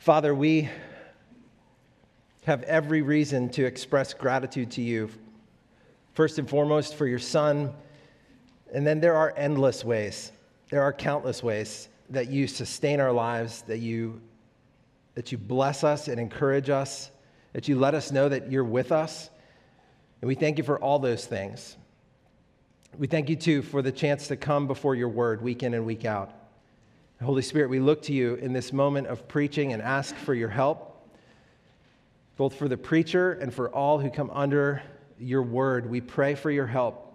Father, 0.00 0.34
we 0.34 0.66
have 2.46 2.62
every 2.62 3.02
reason 3.02 3.50
to 3.50 3.66
express 3.66 4.14
gratitude 4.14 4.70
to 4.70 4.80
you. 4.80 5.10
First 6.14 6.38
and 6.38 6.48
foremost, 6.48 6.94
for 6.94 7.06
your 7.06 7.18
Son. 7.18 7.74
And 8.72 8.86
then 8.86 9.00
there 9.00 9.14
are 9.14 9.34
endless 9.36 9.84
ways, 9.84 10.32
there 10.70 10.80
are 10.80 10.94
countless 10.94 11.42
ways 11.42 11.90
that 12.08 12.30
you 12.30 12.46
sustain 12.46 12.98
our 12.98 13.12
lives, 13.12 13.60
that 13.62 13.80
you, 13.80 14.22
that 15.16 15.32
you 15.32 15.36
bless 15.36 15.84
us 15.84 16.08
and 16.08 16.18
encourage 16.18 16.70
us, 16.70 17.10
that 17.52 17.68
you 17.68 17.78
let 17.78 17.94
us 17.94 18.10
know 18.10 18.26
that 18.30 18.50
you're 18.50 18.64
with 18.64 18.92
us. 18.92 19.28
And 20.22 20.28
we 20.28 20.34
thank 20.34 20.56
you 20.56 20.64
for 20.64 20.78
all 20.78 20.98
those 20.98 21.26
things. 21.26 21.76
We 22.96 23.06
thank 23.06 23.28
you, 23.28 23.36
too, 23.36 23.60
for 23.60 23.82
the 23.82 23.92
chance 23.92 24.28
to 24.28 24.36
come 24.38 24.66
before 24.66 24.94
your 24.94 25.10
word 25.10 25.42
week 25.42 25.62
in 25.62 25.74
and 25.74 25.84
week 25.84 26.06
out. 26.06 26.39
Holy 27.22 27.42
Spirit, 27.42 27.68
we 27.68 27.80
look 27.80 28.02
to 28.02 28.14
you 28.14 28.36
in 28.36 28.54
this 28.54 28.72
moment 28.72 29.06
of 29.06 29.28
preaching 29.28 29.74
and 29.74 29.82
ask 29.82 30.16
for 30.16 30.32
your 30.32 30.48
help, 30.48 31.06
both 32.36 32.54
for 32.54 32.66
the 32.66 32.78
preacher 32.78 33.32
and 33.32 33.52
for 33.52 33.68
all 33.68 33.98
who 33.98 34.08
come 34.08 34.30
under 34.32 34.82
your 35.18 35.42
word. 35.42 35.90
We 35.90 36.00
pray 36.00 36.34
for 36.34 36.50
your 36.50 36.66
help. 36.66 37.14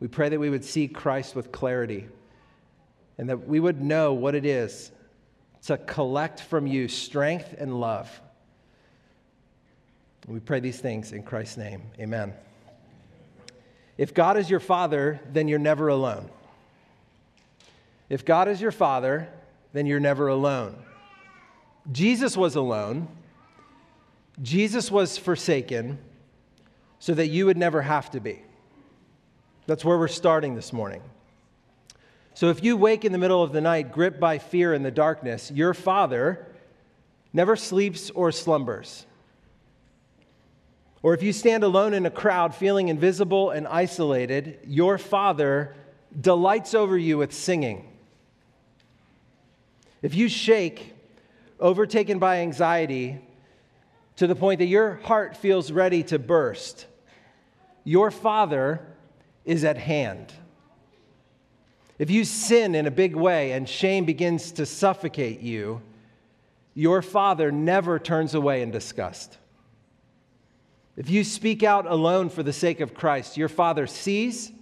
We 0.00 0.08
pray 0.08 0.30
that 0.30 0.40
we 0.40 0.48
would 0.48 0.64
see 0.64 0.88
Christ 0.88 1.34
with 1.34 1.52
clarity 1.52 2.08
and 3.18 3.28
that 3.28 3.46
we 3.46 3.60
would 3.60 3.82
know 3.82 4.14
what 4.14 4.34
it 4.34 4.46
is 4.46 4.92
to 5.66 5.76
collect 5.76 6.40
from 6.40 6.66
you 6.66 6.88
strength 6.88 7.54
and 7.58 7.78
love. 7.78 8.22
We 10.26 10.40
pray 10.40 10.60
these 10.60 10.80
things 10.80 11.12
in 11.12 11.22
Christ's 11.22 11.58
name. 11.58 11.82
Amen. 11.98 12.32
If 13.98 14.14
God 14.14 14.38
is 14.38 14.48
your 14.48 14.60
father, 14.60 15.20
then 15.32 15.48
you're 15.48 15.58
never 15.58 15.88
alone. 15.88 16.30
If 18.08 18.24
God 18.24 18.48
is 18.48 18.60
your 18.60 18.72
father, 18.72 19.28
then 19.72 19.86
you're 19.86 20.00
never 20.00 20.28
alone. 20.28 20.76
Jesus 21.92 22.36
was 22.36 22.56
alone. 22.56 23.08
Jesus 24.42 24.90
was 24.90 25.18
forsaken 25.18 25.98
so 26.98 27.14
that 27.14 27.28
you 27.28 27.46
would 27.46 27.56
never 27.56 27.82
have 27.82 28.10
to 28.12 28.20
be. 28.20 28.42
That's 29.66 29.84
where 29.84 29.98
we're 29.98 30.08
starting 30.08 30.54
this 30.54 30.72
morning. 30.72 31.02
So 32.34 32.50
if 32.50 32.62
you 32.62 32.76
wake 32.76 33.04
in 33.04 33.12
the 33.12 33.18
middle 33.18 33.42
of 33.42 33.52
the 33.52 33.60
night 33.60 33.92
gripped 33.92 34.20
by 34.20 34.38
fear 34.38 34.72
in 34.72 34.82
the 34.82 34.90
darkness, 34.90 35.50
your 35.50 35.74
father 35.74 36.46
never 37.32 37.56
sleeps 37.56 38.10
or 38.10 38.32
slumbers. 38.32 39.06
Or 41.02 41.14
if 41.14 41.22
you 41.22 41.32
stand 41.32 41.62
alone 41.62 41.94
in 41.94 42.06
a 42.06 42.10
crowd 42.10 42.54
feeling 42.54 42.88
invisible 42.88 43.50
and 43.50 43.68
isolated, 43.68 44.58
your 44.66 44.98
Father 44.98 45.74
delights 46.20 46.74
over 46.74 46.98
you 46.98 47.18
with 47.18 47.32
singing. 47.32 47.87
If 50.02 50.14
you 50.14 50.28
shake, 50.28 50.94
overtaken 51.58 52.18
by 52.18 52.38
anxiety, 52.38 53.20
to 54.16 54.26
the 54.26 54.34
point 54.34 54.58
that 54.58 54.66
your 54.66 54.96
heart 55.04 55.36
feels 55.36 55.70
ready 55.70 56.02
to 56.04 56.18
burst, 56.18 56.86
your 57.84 58.10
Father 58.10 58.80
is 59.44 59.64
at 59.64 59.78
hand. 59.78 60.32
If 61.98 62.10
you 62.10 62.24
sin 62.24 62.74
in 62.74 62.86
a 62.86 62.90
big 62.90 63.16
way 63.16 63.52
and 63.52 63.68
shame 63.68 64.04
begins 64.04 64.52
to 64.52 64.66
suffocate 64.66 65.40
you, 65.40 65.82
your 66.74 67.02
Father 67.02 67.50
never 67.50 67.98
turns 67.98 68.34
away 68.34 68.62
in 68.62 68.70
disgust. 68.70 69.36
If 70.96 71.10
you 71.10 71.24
speak 71.24 71.62
out 71.62 71.86
alone 71.86 72.28
for 72.28 72.42
the 72.42 72.52
sake 72.52 72.80
of 72.80 72.94
Christ, 72.94 73.36
your 73.36 73.48
Father 73.48 73.86
sees 73.86 74.52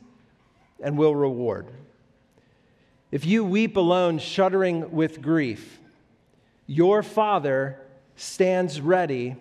and 0.82 0.96
will 0.96 1.14
reward. 1.14 1.66
If 3.10 3.24
you 3.24 3.44
weep 3.44 3.76
alone, 3.76 4.18
shuddering 4.18 4.92
with 4.92 5.22
grief, 5.22 5.78
your 6.66 7.02
Father 7.02 7.78
stands 8.16 8.80
ready 8.80 9.36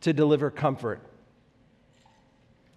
to 0.00 0.12
deliver 0.12 0.50
comfort. 0.50 1.00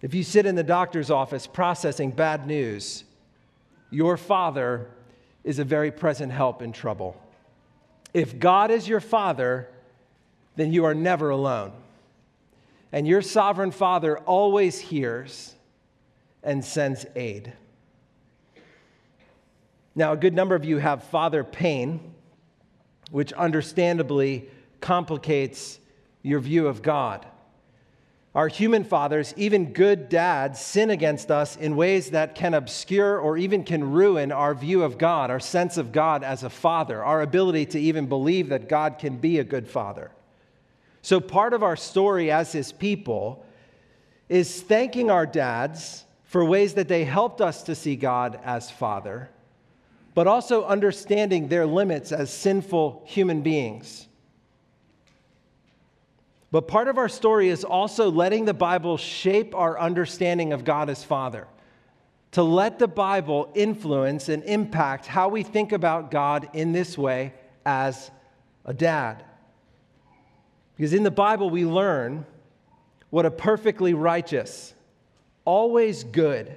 If 0.00 0.14
you 0.14 0.22
sit 0.22 0.46
in 0.46 0.54
the 0.54 0.62
doctor's 0.62 1.10
office 1.10 1.46
processing 1.46 2.10
bad 2.10 2.46
news, 2.46 3.04
your 3.90 4.16
Father 4.16 4.88
is 5.42 5.58
a 5.58 5.64
very 5.64 5.90
present 5.90 6.32
help 6.32 6.62
in 6.62 6.72
trouble. 6.72 7.20
If 8.12 8.38
God 8.38 8.70
is 8.70 8.86
your 8.86 9.00
Father, 9.00 9.68
then 10.56 10.72
you 10.72 10.84
are 10.84 10.94
never 10.94 11.30
alone 11.30 11.72
and 12.94 13.08
your 13.08 13.22
sovereign 13.22 13.72
Father 13.72 14.18
always 14.18 14.78
hears 14.78 15.56
and 16.44 16.64
sends 16.64 17.04
aid. 17.16 17.52
Now, 19.94 20.12
a 20.12 20.16
good 20.16 20.34
number 20.34 20.54
of 20.54 20.64
you 20.64 20.78
have 20.78 21.04
father 21.04 21.44
pain, 21.44 22.14
which 23.10 23.32
understandably 23.32 24.48
complicates 24.80 25.78
your 26.22 26.40
view 26.40 26.66
of 26.66 26.82
God. 26.82 27.26
Our 28.34 28.48
human 28.48 28.82
fathers, 28.82 29.32
even 29.36 29.72
good 29.72 30.08
dads, 30.08 30.60
sin 30.60 30.90
against 30.90 31.30
us 31.30 31.54
in 31.56 31.76
ways 31.76 32.10
that 32.10 32.34
can 32.34 32.52
obscure 32.52 33.16
or 33.16 33.36
even 33.36 33.62
can 33.62 33.92
ruin 33.92 34.32
our 34.32 34.54
view 34.54 34.82
of 34.82 34.98
God, 34.98 35.30
our 35.30 35.38
sense 35.38 35.76
of 35.76 35.92
God 35.92 36.24
as 36.24 36.42
a 36.42 36.50
father, 36.50 37.04
our 37.04 37.22
ability 37.22 37.66
to 37.66 37.78
even 37.78 38.06
believe 38.06 38.48
that 38.48 38.68
God 38.68 38.98
can 38.98 39.18
be 39.18 39.38
a 39.38 39.44
good 39.44 39.68
father. 39.68 40.10
So, 41.02 41.20
part 41.20 41.52
of 41.52 41.62
our 41.62 41.76
story 41.76 42.32
as 42.32 42.50
his 42.50 42.72
people 42.72 43.46
is 44.28 44.62
thanking 44.62 45.10
our 45.10 45.26
dads 45.26 46.04
for 46.24 46.44
ways 46.44 46.74
that 46.74 46.88
they 46.88 47.04
helped 47.04 47.40
us 47.40 47.62
to 47.64 47.76
see 47.76 47.94
God 47.94 48.40
as 48.42 48.68
Father, 48.68 49.30
but 50.14 50.26
also 50.26 50.64
understanding 50.64 51.48
their 51.48 51.66
limits 51.66 52.12
as 52.12 52.32
sinful 52.32 53.02
human 53.04 53.42
beings. 53.42 54.08
But 56.52 56.68
part 56.68 56.86
of 56.86 56.98
our 56.98 57.08
story 57.08 57.48
is 57.48 57.64
also 57.64 58.12
letting 58.12 58.44
the 58.44 58.54
Bible 58.54 58.96
shape 58.96 59.56
our 59.56 59.78
understanding 59.78 60.52
of 60.52 60.64
God 60.64 60.88
as 60.88 61.02
Father, 61.02 61.48
to 62.30 62.44
let 62.44 62.78
the 62.78 62.86
Bible 62.86 63.50
influence 63.54 64.28
and 64.28 64.44
impact 64.44 65.06
how 65.06 65.28
we 65.28 65.42
think 65.42 65.72
about 65.72 66.12
God 66.12 66.48
in 66.52 66.70
this 66.70 66.96
way 66.96 67.34
as 67.66 68.10
a 68.64 68.72
dad. 68.72 69.24
Because 70.76 70.92
in 70.92 71.02
the 71.02 71.10
Bible, 71.10 71.50
we 71.50 71.64
learn 71.64 72.24
what 73.10 73.26
a 73.26 73.30
perfectly 73.30 73.94
righteous, 73.94 74.74
always 75.44 76.04
good, 76.04 76.56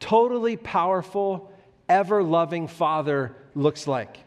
totally 0.00 0.56
powerful, 0.56 1.52
ever 1.88 2.22
loving 2.22 2.68
Father 2.68 3.34
looks 3.54 3.86
like. 3.86 4.18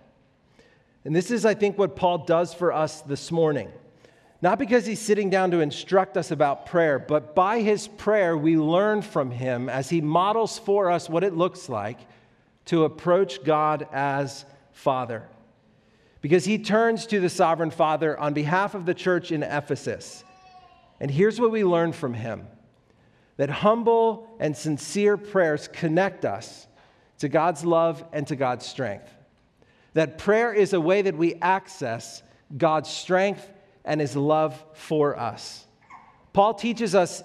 And 1.06 1.16
this 1.16 1.32
is, 1.32 1.46
I 1.46 1.54
think, 1.54 1.78
what 1.78 1.96
Paul 1.96 2.20
does 2.20 2.54
for 2.54 2.72
us 2.72 3.02
this 3.02 3.32
morning. 3.32 3.72
Not 4.42 4.60
because 4.60 4.86
he's 4.86 5.00
sitting 5.00 5.30
down 5.30 5.52
to 5.52 5.60
instruct 5.60 6.18
us 6.18 6.32
about 6.32 6.66
prayer, 6.66 6.98
but 6.98 7.36
by 7.36 7.62
his 7.62 7.88
prayer, 7.88 8.36
we 8.36 8.58
learn 8.58 9.02
from 9.02 9.32
him 9.32 9.70
as 9.70 9.90
he 9.90 10.02
models 10.02 10.58
for 10.58 10.90
us 10.90 11.10
what 11.10 11.24
it 11.24 11.36
looks 11.36 11.70
like 11.70 12.00
to 12.66 12.86
approach 12.86 13.44
God 13.44 13.88
as 13.92 14.46
Father 14.72 15.28
because 16.22 16.46
he 16.46 16.60
turns 16.60 17.08
to 17.08 17.20
the 17.20 17.30
sovereign 17.30 17.72
Father 17.72 18.18
on 18.18 18.34
behalf 18.34 18.76
of 18.76 18.86
the 18.86 18.94
church 18.94 19.32
in 19.32 19.44
Ephesus. 19.44 20.24
And 21.00 21.10
here's 21.10 21.40
what 21.40 21.52
we 21.52 21.64
learn 21.64 21.92
from 21.92 22.14
him 22.14 22.48
that 23.38 23.50
humble 23.50 24.30
and 24.40 24.56
sincere 24.56 25.18
prayers 25.18 25.68
connect 25.68 26.26
us 26.26 26.68
to 27.22 27.30
God's 27.30 27.64
love 27.64 28.04
and 28.12 28.26
to 28.28 28.36
God's 28.36 28.66
strength. 28.66 29.08
That 29.94 30.18
prayer 30.18 30.52
is 30.52 30.74
a 30.74 30.82
way 30.82 31.04
that 31.04 31.16
we 31.16 31.36
access 31.36 32.24
God's 32.58 32.90
strength 32.90 33.48
and 33.86 34.02
his 34.02 34.16
love 34.16 34.62
for 34.74 35.18
us. 35.18 35.68
Paul 36.34 36.56
teaches 36.56 36.96
us, 36.96 37.24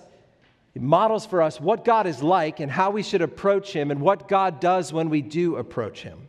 models 0.74 1.24
for 1.24 1.40
us 1.40 1.58
what 1.58 1.82
God 1.82 2.06
is 2.06 2.22
like 2.22 2.60
and 2.60 2.70
how 2.70 2.90
we 2.90 3.02
should 3.02 3.22
approach 3.22 3.72
him 3.72 3.90
and 3.90 4.02
what 4.02 4.28
God 4.28 4.60
does 4.60 4.92
when 4.92 5.08
we 5.08 5.22
do 5.22 5.56
approach 5.56 6.02
him. 6.02 6.28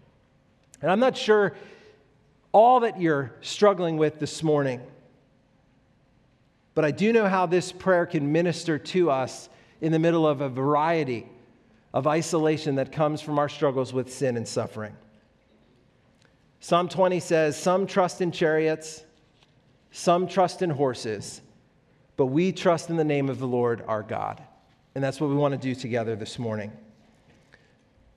And 0.82 0.90
I'm 0.90 1.02
not 1.02 1.18
sure 1.18 1.54
all 2.54 2.80
that 2.80 3.02
you're 3.02 3.34
struggling 3.42 3.98
with 3.98 4.18
this 4.18 4.44
morning. 4.44 4.80
But 6.74 6.86
I 6.86 6.92
do 6.92 7.12
know 7.12 7.28
how 7.28 7.48
this 7.48 7.74
prayer 7.74 8.06
can 8.06 8.32
minister 8.32 8.80
to 8.80 9.12
us 9.12 9.50
in 9.82 9.92
the 9.92 10.00
middle 10.00 10.26
of 10.26 10.40
a 10.40 10.48
variety 10.48 11.28
of 11.98 12.06
isolation 12.06 12.76
that 12.76 12.92
comes 12.92 13.22
from 13.22 13.40
our 13.40 13.50
struggles 13.50 13.92
with 13.92 14.14
sin 14.14 14.38
and 14.38 14.48
suffering. 14.48 14.96
Psalm 16.60 16.88
20 16.88 17.20
says, 17.20 17.58
Some 17.58 17.88
trust 17.88 18.22
in 18.22 18.32
chariots, 18.32 19.04
some 19.90 20.28
trust 20.28 20.62
in 20.62 20.70
horses, 20.70 21.42
but 22.16 22.28
we 22.28 22.52
trust 22.52 22.92
in 22.92 22.98
the 22.98 23.04
name 23.04 23.30
of 23.30 23.40
the 23.40 23.48
Lord 23.48 23.84
our 23.88 24.04
God. 24.04 24.44
And 24.94 25.04
that's 25.04 25.20
what 25.20 25.32
we 25.32 25.36
want 25.36 25.54
to 25.54 25.58
do 25.58 25.74
together 25.74 26.16
this 26.16 26.38
morning. 26.38 26.72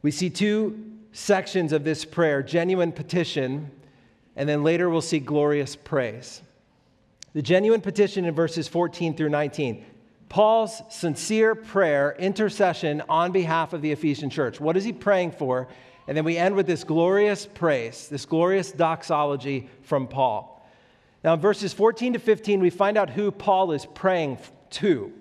We 0.03 0.11
see 0.11 0.29
two 0.29 0.99
sections 1.13 1.73
of 1.73 1.83
this 1.83 2.05
prayer 2.05 2.43
genuine 2.43 2.93
petition 2.93 3.71
and 4.37 4.47
then 4.47 4.63
later 4.63 4.91
we'll 4.91 5.01
see 5.01 5.21
glorious 5.21 5.75
praise. 5.75 6.43
The 7.33 7.41
genuine 7.41 7.81
petition 7.81 8.27
in 8.27 8.35
verses 8.35 8.69
14 8.69 9.17
through 9.17 9.31
19. 9.31 9.87
Paul's 10.31 10.81
sincere 10.89 11.57
prayer, 11.57 12.15
intercession 12.17 13.03
on 13.09 13.33
behalf 13.33 13.73
of 13.73 13.83
the 13.83 13.91
Ephesian 13.91 14.31
church. 14.31 14.61
What 14.61 14.77
is 14.77 14.85
he 14.85 14.93
praying 14.93 15.33
for? 15.33 15.67
And 16.07 16.17
then 16.17 16.25
we 16.25 16.39
end 16.39 16.55
with 16.55 16.69
this 16.69 16.85
glorious 16.85 17.47
praise, 17.47 18.09
this 18.09 18.27
glorious 18.27 18.71
doxology 18.71 19.69
from 19.83 20.07
Paul. 20.07 20.65
Now, 21.25 21.35
in 21.35 21.41
verses 21.41 21.73
14 21.73 22.13
to 22.15 22.19
15, 22.21 22.61
we 22.61 22.71
find 22.71 22.97
out 22.97 23.11
who 23.11 23.33
Paul 23.33 23.73
is 23.73 23.85
praying 23.85 24.39
to. 24.71 25.13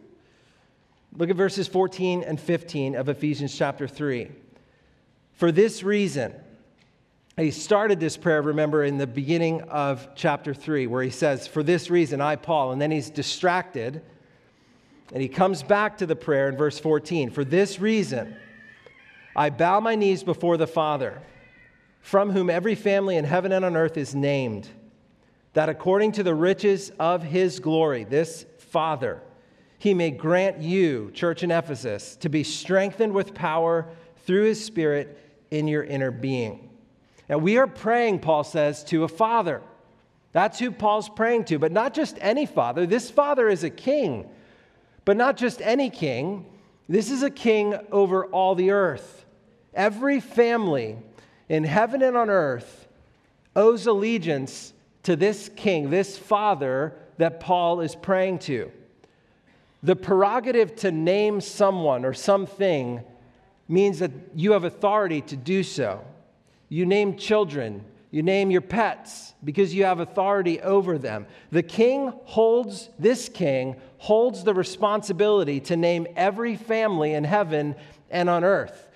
Look 1.17 1.31
at 1.31 1.35
verses 1.35 1.67
14 1.67 2.23
and 2.23 2.39
15 2.39 2.95
of 2.95 3.09
Ephesians 3.09 3.57
chapter 3.57 3.87
3. 3.87 4.29
For 5.33 5.51
this 5.51 5.81
reason, 5.81 6.35
he 7.35 7.49
started 7.49 7.99
this 7.99 8.15
prayer, 8.15 8.43
remember, 8.43 8.83
in 8.83 8.99
the 8.99 9.07
beginning 9.07 9.63
of 9.63 10.07
chapter 10.13 10.53
3, 10.53 10.85
where 10.85 11.01
he 11.01 11.09
says, 11.09 11.47
For 11.47 11.63
this 11.63 11.89
reason, 11.89 12.21
I, 12.21 12.35
Paul, 12.35 12.73
and 12.73 12.81
then 12.81 12.91
he's 12.91 13.09
distracted, 13.09 14.03
and 15.11 15.21
he 15.21 15.27
comes 15.27 15.63
back 15.63 15.97
to 15.97 16.05
the 16.05 16.15
prayer 16.15 16.49
in 16.49 16.57
verse 16.57 16.79
14. 16.79 17.31
For 17.31 17.43
this 17.43 17.79
reason, 17.79 18.35
I 19.35 19.49
bow 19.49 19.79
my 19.79 19.95
knees 19.95 20.23
before 20.23 20.57
the 20.57 20.67
Father, 20.67 21.21
from 22.01 22.31
whom 22.31 22.49
every 22.49 22.75
family 22.75 23.15
in 23.17 23.25
heaven 23.25 23.51
and 23.51 23.65
on 23.65 23.75
earth 23.75 23.97
is 23.97 24.15
named 24.15 24.69
that 25.53 25.69
according 25.69 26.11
to 26.13 26.23
the 26.23 26.35
riches 26.35 26.91
of 26.99 27.23
his 27.23 27.59
glory, 27.59 28.03
this 28.03 28.45
Father, 28.57 29.21
he 29.79 29.93
may 29.93 30.11
grant 30.11 30.61
you, 30.61 31.09
church 31.13 31.41
in 31.41 31.51
Ephesus, 31.51 32.15
to 32.17 32.29
be 32.29 32.43
strengthened 32.43 33.13
with 33.13 33.33
power 33.33 33.87
through 34.25 34.43
his 34.43 34.63
Spirit 34.63 35.17
in 35.51 35.67
your 35.67 35.83
inner 35.83 36.11
being. 36.11 36.69
Now, 37.27 37.37
we 37.37 37.57
are 37.57 37.67
praying, 37.67 38.19
Paul 38.19 38.43
says, 38.43 38.83
to 38.85 39.03
a 39.03 39.07
father. 39.07 39.61
That's 40.31 40.59
who 40.59 40.71
Paul's 40.71 41.09
praying 41.09 41.45
to, 41.45 41.59
but 41.59 41.71
not 41.71 41.93
just 41.93 42.17
any 42.21 42.45
father. 42.45 42.85
This 42.85 43.09
father 43.09 43.49
is 43.49 43.63
a 43.63 43.69
king, 43.69 44.29
but 45.09 45.17
not 45.17 45.37
just 45.37 45.59
any 45.63 45.89
king. 45.89 46.45
This 46.87 47.09
is 47.09 47.23
a 47.23 47.31
king 47.31 47.73
over 47.91 48.25
all 48.27 48.53
the 48.53 48.69
earth. 48.69 49.25
Every 49.73 50.19
family 50.19 50.97
in 51.49 51.63
heaven 51.63 52.03
and 52.03 52.15
on 52.15 52.29
earth 52.29 52.87
owes 53.55 53.87
allegiance 53.87 54.71
to 55.01 55.15
this 55.15 55.49
king, 55.55 55.89
this 55.89 56.15
father 56.15 56.93
that 57.17 57.39
Paul 57.39 57.81
is 57.81 57.95
praying 57.95 58.37
to. 58.41 58.71
The 59.81 59.95
prerogative 59.95 60.75
to 60.75 60.91
name 60.91 61.41
someone 61.41 62.05
or 62.05 62.13
something 62.13 63.03
means 63.67 63.97
that 63.97 64.11
you 64.35 64.51
have 64.51 64.63
authority 64.63 65.21
to 65.21 65.35
do 65.35 65.63
so. 65.63 66.05
You 66.67 66.85
name 66.85 67.17
children, 67.17 67.83
you 68.11 68.23
name 68.23 68.49
your 68.49 68.61
pets 68.61 69.33
because 69.43 69.73
you 69.73 69.83
have 69.83 69.99
authority 69.99 70.59
over 70.61 70.97
them. 70.97 71.27
The 71.51 71.61
king 71.61 72.11
holds, 72.25 72.89
this 72.97 73.29
king 73.29 73.75
holds 73.97 74.43
the 74.43 74.53
responsibility 74.53 75.59
to 75.61 75.77
name 75.77 76.07
every 76.15 76.55
family 76.55 77.13
in 77.13 77.23
heaven 77.23 77.75
and 78.09 78.29
on 78.29 78.43
earth. 78.43 78.87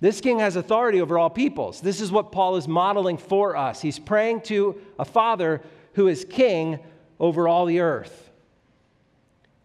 This 0.00 0.20
king 0.20 0.38
has 0.38 0.54
authority 0.54 1.00
over 1.00 1.18
all 1.18 1.30
peoples. 1.30 1.80
This 1.80 2.00
is 2.00 2.12
what 2.12 2.30
Paul 2.30 2.56
is 2.56 2.68
modeling 2.68 3.16
for 3.16 3.56
us. 3.56 3.80
He's 3.80 3.98
praying 3.98 4.42
to 4.42 4.80
a 4.98 5.04
father 5.04 5.62
who 5.94 6.06
is 6.06 6.24
king 6.28 6.78
over 7.18 7.48
all 7.48 7.64
the 7.64 7.80
earth, 7.80 8.30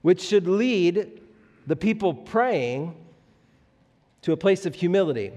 which 0.02 0.22
should 0.22 0.48
lead 0.48 1.22
the 1.68 1.76
people 1.76 2.14
praying 2.14 2.96
to 4.22 4.32
a 4.32 4.38
place 4.38 4.66
of 4.66 4.76
humility 4.76 5.34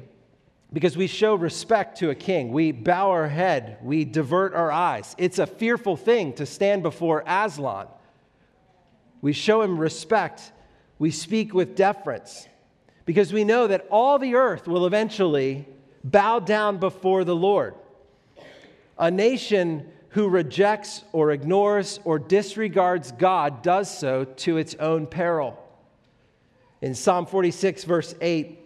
because 0.73 0.97
we 0.97 1.07
show 1.07 1.35
respect 1.35 1.99
to 1.99 2.11
a 2.11 2.15
king. 2.15 2.53
We 2.53 2.73
bow 2.73 3.11
our 3.11 3.29
head, 3.29 3.79
we 3.83 4.05
divert 4.05 4.55
our 4.55 4.71
eyes. 4.73 5.15
It's 5.19 5.39
a 5.39 5.47
fearful 5.47 5.97
thing 5.97 6.33
to 6.35 6.47
stand 6.47 6.83
before 6.83 7.23
Aslan. 7.27 7.87
We 9.21 9.33
show 9.33 9.63
him 9.63 9.79
respect, 9.79 10.53
we 10.99 11.11
speak 11.11 11.55
with 11.55 11.77
deference 11.77 12.49
because 13.05 13.33
we 13.33 13.45
know 13.45 13.67
that 13.69 13.87
all 13.91 14.19
the 14.19 14.35
earth 14.35 14.67
will 14.67 14.87
eventually 14.87 15.67
bow 16.05 16.41
down 16.41 16.79
before 16.79 17.25
the 17.25 17.37
Lord. 17.37 17.75
A 18.99 19.11
nation 19.11 19.91
who 20.11 20.29
rejects 20.29 21.05
or 21.13 21.31
ignores 21.31 22.01
or 22.05 22.19
disregards 22.19 23.13
God 23.13 23.63
does 23.63 23.97
so 23.97 24.25
to 24.25 24.57
its 24.57 24.75
own 24.77 25.07
peril. 25.07 25.63
In 26.81 26.95
Psalm 26.95 27.27
46, 27.27 27.85
verse 27.85 28.15
8, 28.21 28.66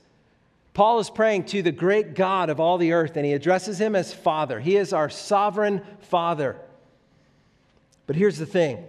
Paul 0.73 0.99
is 0.99 1.09
praying 1.09 1.45
to 1.45 1.61
the 1.61 1.71
great 1.71 2.15
God 2.15 2.49
of 2.49 2.59
all 2.59 2.77
the 2.77 2.93
earth, 2.93 3.17
and 3.17 3.25
he 3.25 3.33
addresses 3.33 3.79
him 3.79 3.95
as 3.95 4.13
Father. 4.13 4.59
He 4.59 4.77
is 4.77 4.93
our 4.93 5.09
sovereign 5.09 5.81
Father. 5.99 6.55
But 8.07 8.15
here's 8.15 8.37
the 8.37 8.45
thing 8.45 8.85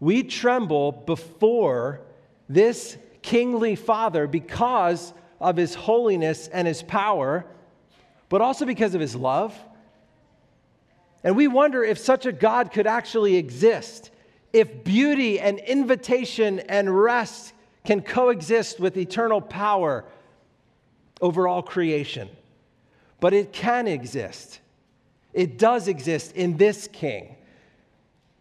we 0.00 0.22
tremble 0.22 0.92
before 0.92 2.00
this 2.48 2.96
kingly 3.20 3.76
Father 3.76 4.26
because 4.26 5.12
of 5.40 5.56
his 5.56 5.74
holiness 5.74 6.48
and 6.48 6.66
his 6.66 6.82
power, 6.82 7.44
but 8.28 8.40
also 8.40 8.64
because 8.64 8.94
of 8.94 9.00
his 9.00 9.14
love. 9.14 9.56
And 11.22 11.36
we 11.36 11.46
wonder 11.46 11.84
if 11.84 11.98
such 11.98 12.26
a 12.26 12.32
God 12.32 12.72
could 12.72 12.86
actually 12.86 13.36
exist, 13.36 14.10
if 14.52 14.82
beauty 14.82 15.38
and 15.38 15.58
invitation 15.60 16.60
and 16.60 17.00
rest 17.00 17.52
can 17.84 18.00
coexist 18.00 18.80
with 18.80 18.96
eternal 18.96 19.40
power 19.40 20.04
over 21.22 21.48
all 21.48 21.62
creation. 21.62 22.28
But 23.20 23.32
it 23.32 23.52
can 23.52 23.86
exist. 23.86 24.58
It 25.32 25.56
does 25.56 25.88
exist 25.88 26.32
in 26.32 26.58
this 26.58 26.88
king. 26.92 27.36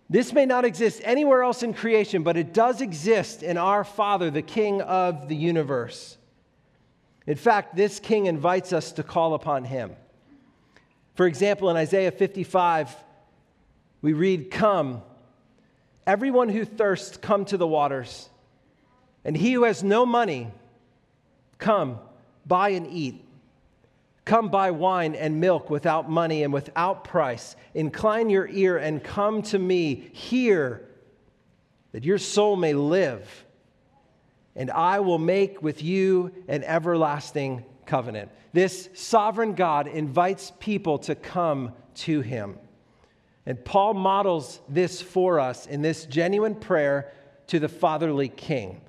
This 0.10 0.34
may 0.34 0.46
not 0.46 0.66
exist 0.66 1.02
anywhere 1.06 1.42
else 1.42 1.64
in 1.64 1.74
creation, 1.74 2.24
but 2.24 2.36
it 2.36 2.54
does 2.54 2.82
exist 2.82 3.44
in 3.44 3.56
our 3.56 3.86
Father, 3.86 4.30
the 4.30 4.42
King 4.42 4.82
of 4.82 5.30
the 5.30 5.36
universe. 5.38 6.18
In 7.26 7.38
fact, 7.38 7.78
this 7.78 7.98
King 7.98 8.26
invites 8.26 8.74
us 8.74 8.92
to 8.94 9.04
call 9.04 9.36
upon 9.36 9.64
him. 9.64 9.96
For 11.14 11.28
example, 11.28 11.70
in 11.70 11.78
Isaiah 11.78 12.12
55, 12.12 12.94
we 14.02 14.12
read, 14.12 14.52
Come, 14.52 15.02
everyone 16.06 16.50
who 16.50 16.66
thirsts, 16.66 17.16
come 17.16 17.46
to 17.46 17.56
the 17.56 17.68
waters. 17.68 18.28
And 19.24 19.38
he 19.38 19.54
who 19.54 19.64
has 19.64 19.82
no 19.82 20.06
money, 20.06 20.52
come, 21.58 22.00
buy 22.46 22.70
and 22.70 22.88
eat. 22.88 23.26
Come 24.24 24.50
buy 24.50 24.72
wine 24.72 25.16
and 25.16 25.40
milk 25.40 25.70
without 25.70 26.10
money 26.10 26.44
and 26.44 26.54
without 26.54 27.04
price. 27.04 27.56
Incline 27.74 28.30
your 28.30 28.48
ear 28.48 28.78
and 28.78 29.04
come 29.04 29.42
to 29.44 29.60
me. 29.60 30.10
Hear 30.14 30.88
that 31.92 32.06
your 32.06 32.18
soul 32.18 32.56
may 32.56 32.74
live, 32.74 33.46
and 34.56 34.72
I 34.72 35.00
will 35.00 35.18
make 35.18 35.62
with 35.62 35.84
you 35.84 36.32
an 36.48 36.64
everlasting 36.64 37.66
covenant. 37.86 38.32
This 38.54 38.90
sovereign 38.94 39.54
God 39.54 39.88
invites 39.88 40.52
people 40.60 41.00
to 41.00 41.16
come 41.16 41.74
to 41.96 42.22
him. 42.22 42.58
And 43.46 43.64
Paul 43.66 43.96
models 43.96 44.62
this 44.70 45.02
for 45.02 45.40
us 45.40 45.66
in 45.66 45.82
this 45.82 46.06
genuine 46.06 46.56
prayer 46.56 47.12
to 47.48 47.60
the 47.60 47.68
fatherly 47.68 48.30
king. 48.30 48.82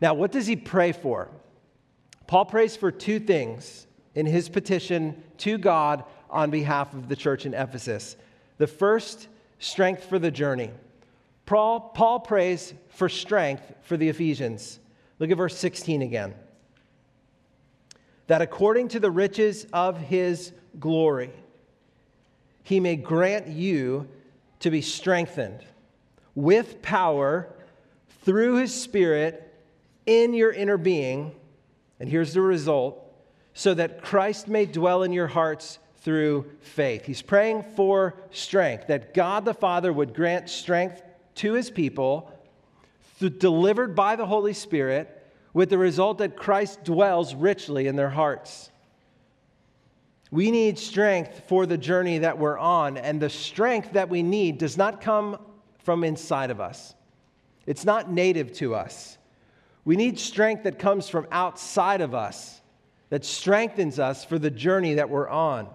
Now, 0.00 0.14
what 0.14 0.32
does 0.32 0.46
he 0.46 0.56
pray 0.56 0.92
for? 0.92 1.30
Paul 2.32 2.46
prays 2.46 2.76
for 2.76 2.90
two 2.90 3.20
things 3.20 3.86
in 4.14 4.24
his 4.24 4.48
petition 4.48 5.22
to 5.36 5.58
God 5.58 6.02
on 6.30 6.48
behalf 6.50 6.94
of 6.94 7.06
the 7.06 7.14
church 7.14 7.44
in 7.44 7.52
Ephesus. 7.52 8.16
The 8.56 8.66
first, 8.66 9.28
strength 9.58 10.04
for 10.04 10.18
the 10.18 10.30
journey. 10.30 10.70
Paul, 11.44 11.92
Paul 11.94 12.20
prays 12.20 12.72
for 12.88 13.10
strength 13.10 13.74
for 13.82 13.98
the 13.98 14.08
Ephesians. 14.08 14.78
Look 15.18 15.30
at 15.30 15.36
verse 15.36 15.58
16 15.58 16.00
again. 16.00 16.32
That 18.28 18.40
according 18.40 18.88
to 18.88 18.98
the 18.98 19.10
riches 19.10 19.66
of 19.70 19.98
his 19.98 20.54
glory, 20.80 21.32
he 22.62 22.80
may 22.80 22.96
grant 22.96 23.48
you 23.48 24.08
to 24.60 24.70
be 24.70 24.80
strengthened 24.80 25.60
with 26.34 26.80
power 26.80 27.52
through 28.24 28.56
his 28.56 28.72
Spirit 28.74 29.54
in 30.06 30.32
your 30.32 30.50
inner 30.50 30.78
being. 30.78 31.34
And 32.00 32.08
here's 32.08 32.34
the 32.34 32.40
result 32.40 32.98
so 33.54 33.74
that 33.74 34.02
Christ 34.02 34.48
may 34.48 34.66
dwell 34.66 35.02
in 35.02 35.12
your 35.12 35.26
hearts 35.26 35.78
through 35.98 36.50
faith. 36.60 37.04
He's 37.04 37.22
praying 37.22 37.62
for 37.76 38.14
strength, 38.30 38.88
that 38.88 39.14
God 39.14 39.44
the 39.44 39.54
Father 39.54 39.92
would 39.92 40.14
grant 40.14 40.50
strength 40.50 41.02
to 41.36 41.52
his 41.52 41.70
people, 41.70 42.32
delivered 43.38 43.94
by 43.94 44.16
the 44.16 44.26
Holy 44.26 44.52
Spirit, 44.52 45.18
with 45.54 45.70
the 45.70 45.78
result 45.78 46.18
that 46.18 46.36
Christ 46.36 46.82
dwells 46.82 47.34
richly 47.34 47.86
in 47.86 47.94
their 47.94 48.10
hearts. 48.10 48.70
We 50.30 50.50
need 50.50 50.78
strength 50.78 51.42
for 51.46 51.66
the 51.66 51.76
journey 51.76 52.18
that 52.18 52.38
we're 52.38 52.58
on, 52.58 52.96
and 52.96 53.20
the 53.20 53.28
strength 53.28 53.92
that 53.92 54.08
we 54.08 54.22
need 54.22 54.58
does 54.58 54.78
not 54.78 55.02
come 55.02 55.38
from 55.84 56.04
inside 56.04 56.50
of 56.50 56.60
us. 56.60 56.94
It's 57.66 57.84
not 57.84 58.10
native 58.10 58.52
to 58.54 58.74
us. 58.74 59.18
We 59.84 59.96
need 59.96 60.18
strength 60.18 60.64
that 60.64 60.78
comes 60.78 61.08
from 61.08 61.26
outside 61.32 62.00
of 62.00 62.14
us, 62.14 62.60
that 63.10 63.24
strengthens 63.24 63.98
us 63.98 64.24
for 64.24 64.38
the 64.38 64.50
journey 64.50 64.94
that 64.94 65.10
we're 65.10 65.28
on. 65.28 65.68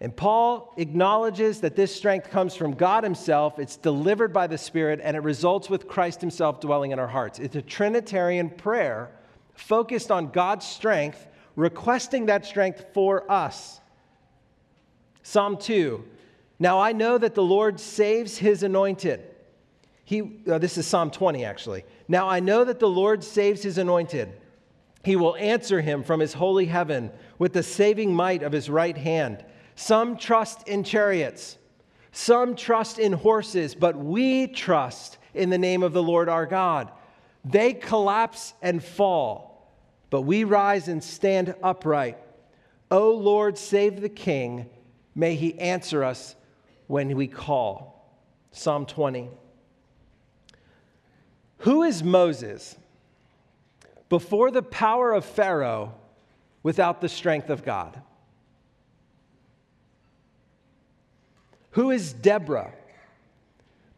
And 0.00 0.14
Paul 0.14 0.74
acknowledges 0.76 1.60
that 1.62 1.76
this 1.76 1.94
strength 1.94 2.30
comes 2.30 2.54
from 2.54 2.74
God 2.74 3.02
Himself, 3.02 3.58
it's 3.58 3.76
delivered 3.76 4.32
by 4.32 4.46
the 4.46 4.58
Spirit, 4.58 5.00
and 5.02 5.16
it 5.16 5.22
results 5.22 5.70
with 5.70 5.88
Christ 5.88 6.20
Himself 6.20 6.60
dwelling 6.60 6.90
in 6.90 6.98
our 6.98 7.06
hearts. 7.06 7.38
It's 7.38 7.56
a 7.56 7.62
Trinitarian 7.62 8.50
prayer 8.50 9.10
focused 9.54 10.10
on 10.10 10.30
God's 10.30 10.66
strength, 10.66 11.26
requesting 11.54 12.26
that 12.26 12.44
strength 12.44 12.84
for 12.92 13.30
us. 13.30 13.80
Psalm 15.22 15.56
2 15.56 16.04
Now 16.58 16.78
I 16.78 16.92
know 16.92 17.16
that 17.16 17.34
the 17.34 17.42
Lord 17.42 17.80
saves 17.80 18.36
His 18.36 18.62
anointed. 18.62 19.35
He, 20.06 20.40
uh, 20.50 20.56
this 20.56 20.78
is 20.78 20.86
Psalm 20.86 21.10
20, 21.10 21.44
actually. 21.44 21.84
Now 22.08 22.28
I 22.28 22.40
know 22.40 22.64
that 22.64 22.78
the 22.78 22.88
Lord 22.88 23.22
saves 23.22 23.62
His 23.62 23.76
anointed. 23.76 24.32
He 25.06 25.14
will 25.14 25.36
answer 25.36 25.80
him 25.80 26.02
from 26.02 26.18
his 26.18 26.34
holy 26.34 26.66
heaven 26.66 27.12
with 27.38 27.52
the 27.52 27.62
saving 27.62 28.12
might 28.12 28.42
of 28.42 28.50
his 28.50 28.68
right 28.68 28.96
hand. 28.96 29.44
Some 29.76 30.16
trust 30.16 30.66
in 30.66 30.82
chariots, 30.82 31.58
some 32.10 32.56
trust 32.56 32.98
in 32.98 33.12
horses, 33.12 33.76
but 33.76 33.96
we 33.96 34.48
trust 34.48 35.18
in 35.32 35.48
the 35.50 35.58
name 35.58 35.84
of 35.84 35.92
the 35.92 36.02
Lord 36.02 36.28
our 36.28 36.44
God. 36.44 36.90
They 37.44 37.72
collapse 37.72 38.52
and 38.60 38.82
fall, 38.82 39.72
but 40.10 40.22
we 40.22 40.42
rise 40.42 40.88
and 40.88 41.04
stand 41.04 41.54
upright. 41.62 42.18
O 42.90 43.12
Lord, 43.12 43.56
save 43.58 44.00
the 44.00 44.08
king. 44.08 44.68
May 45.14 45.36
he 45.36 45.56
answer 45.60 46.02
us 46.02 46.34
when 46.88 47.14
we 47.14 47.28
call. 47.28 48.10
Psalm 48.50 48.86
20. 48.86 49.30
Who 51.58 51.82
is 51.82 52.02
Moses 52.02 52.76
before 54.08 54.50
the 54.50 54.62
power 54.62 55.12
of 55.12 55.24
Pharaoh 55.24 55.94
without 56.62 57.00
the 57.00 57.08
strength 57.08 57.50
of 57.50 57.64
God? 57.64 58.00
Who 61.70 61.90
is 61.90 62.12
Deborah 62.12 62.72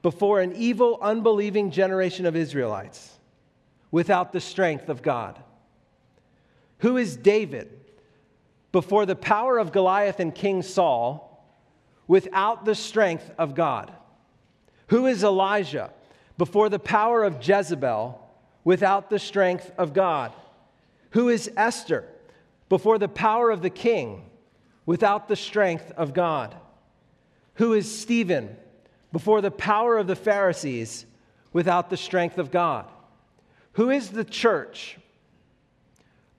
before 0.02 0.40
an 0.40 0.54
evil, 0.56 0.98
unbelieving 1.00 1.70
generation 1.70 2.26
of 2.26 2.34
Israelites 2.34 3.18
without 3.90 4.32
the 4.32 4.40
strength 4.40 4.88
of 4.88 5.02
God? 5.02 5.38
Who 6.78 6.96
is 6.96 7.16
David 7.16 7.68
before 8.72 9.06
the 9.06 9.16
power 9.16 9.58
of 9.58 9.72
Goliath 9.72 10.20
and 10.20 10.34
King 10.34 10.62
Saul 10.62 11.44
without 12.06 12.64
the 12.64 12.74
strength 12.74 13.30
of 13.38 13.54
God? 13.54 13.92
Who 14.88 15.06
is 15.06 15.22
Elijah 15.22 15.92
before 16.38 16.68
the 16.68 16.78
power 16.78 17.24
of 17.24 17.46
Jezebel 17.46 18.24
without 18.64 19.10
the 19.10 19.18
strength 19.18 19.70
of 19.76 19.92
God? 19.92 20.32
Who 21.10 21.28
is 21.28 21.50
Esther 21.56 22.04
before 22.68 22.98
the 22.98 23.08
power 23.08 23.50
of 23.50 23.60
the 23.60 23.70
king 23.70 24.22
without 24.86 25.28
the 25.28 25.36
strength 25.36 25.92
of 25.96 26.14
God? 26.14 26.54
Who 27.54 27.72
is 27.72 28.00
Stephen 28.00 28.56
before 29.12 29.40
the 29.40 29.50
power 29.50 29.98
of 29.98 30.06
the 30.06 30.16
Pharisees 30.16 31.04
without 31.52 31.90
the 31.90 31.96
strength 31.96 32.38
of 32.38 32.50
God? 32.50 32.86
Who 33.72 33.90
is 33.90 34.10
the 34.10 34.24
church 34.24 34.98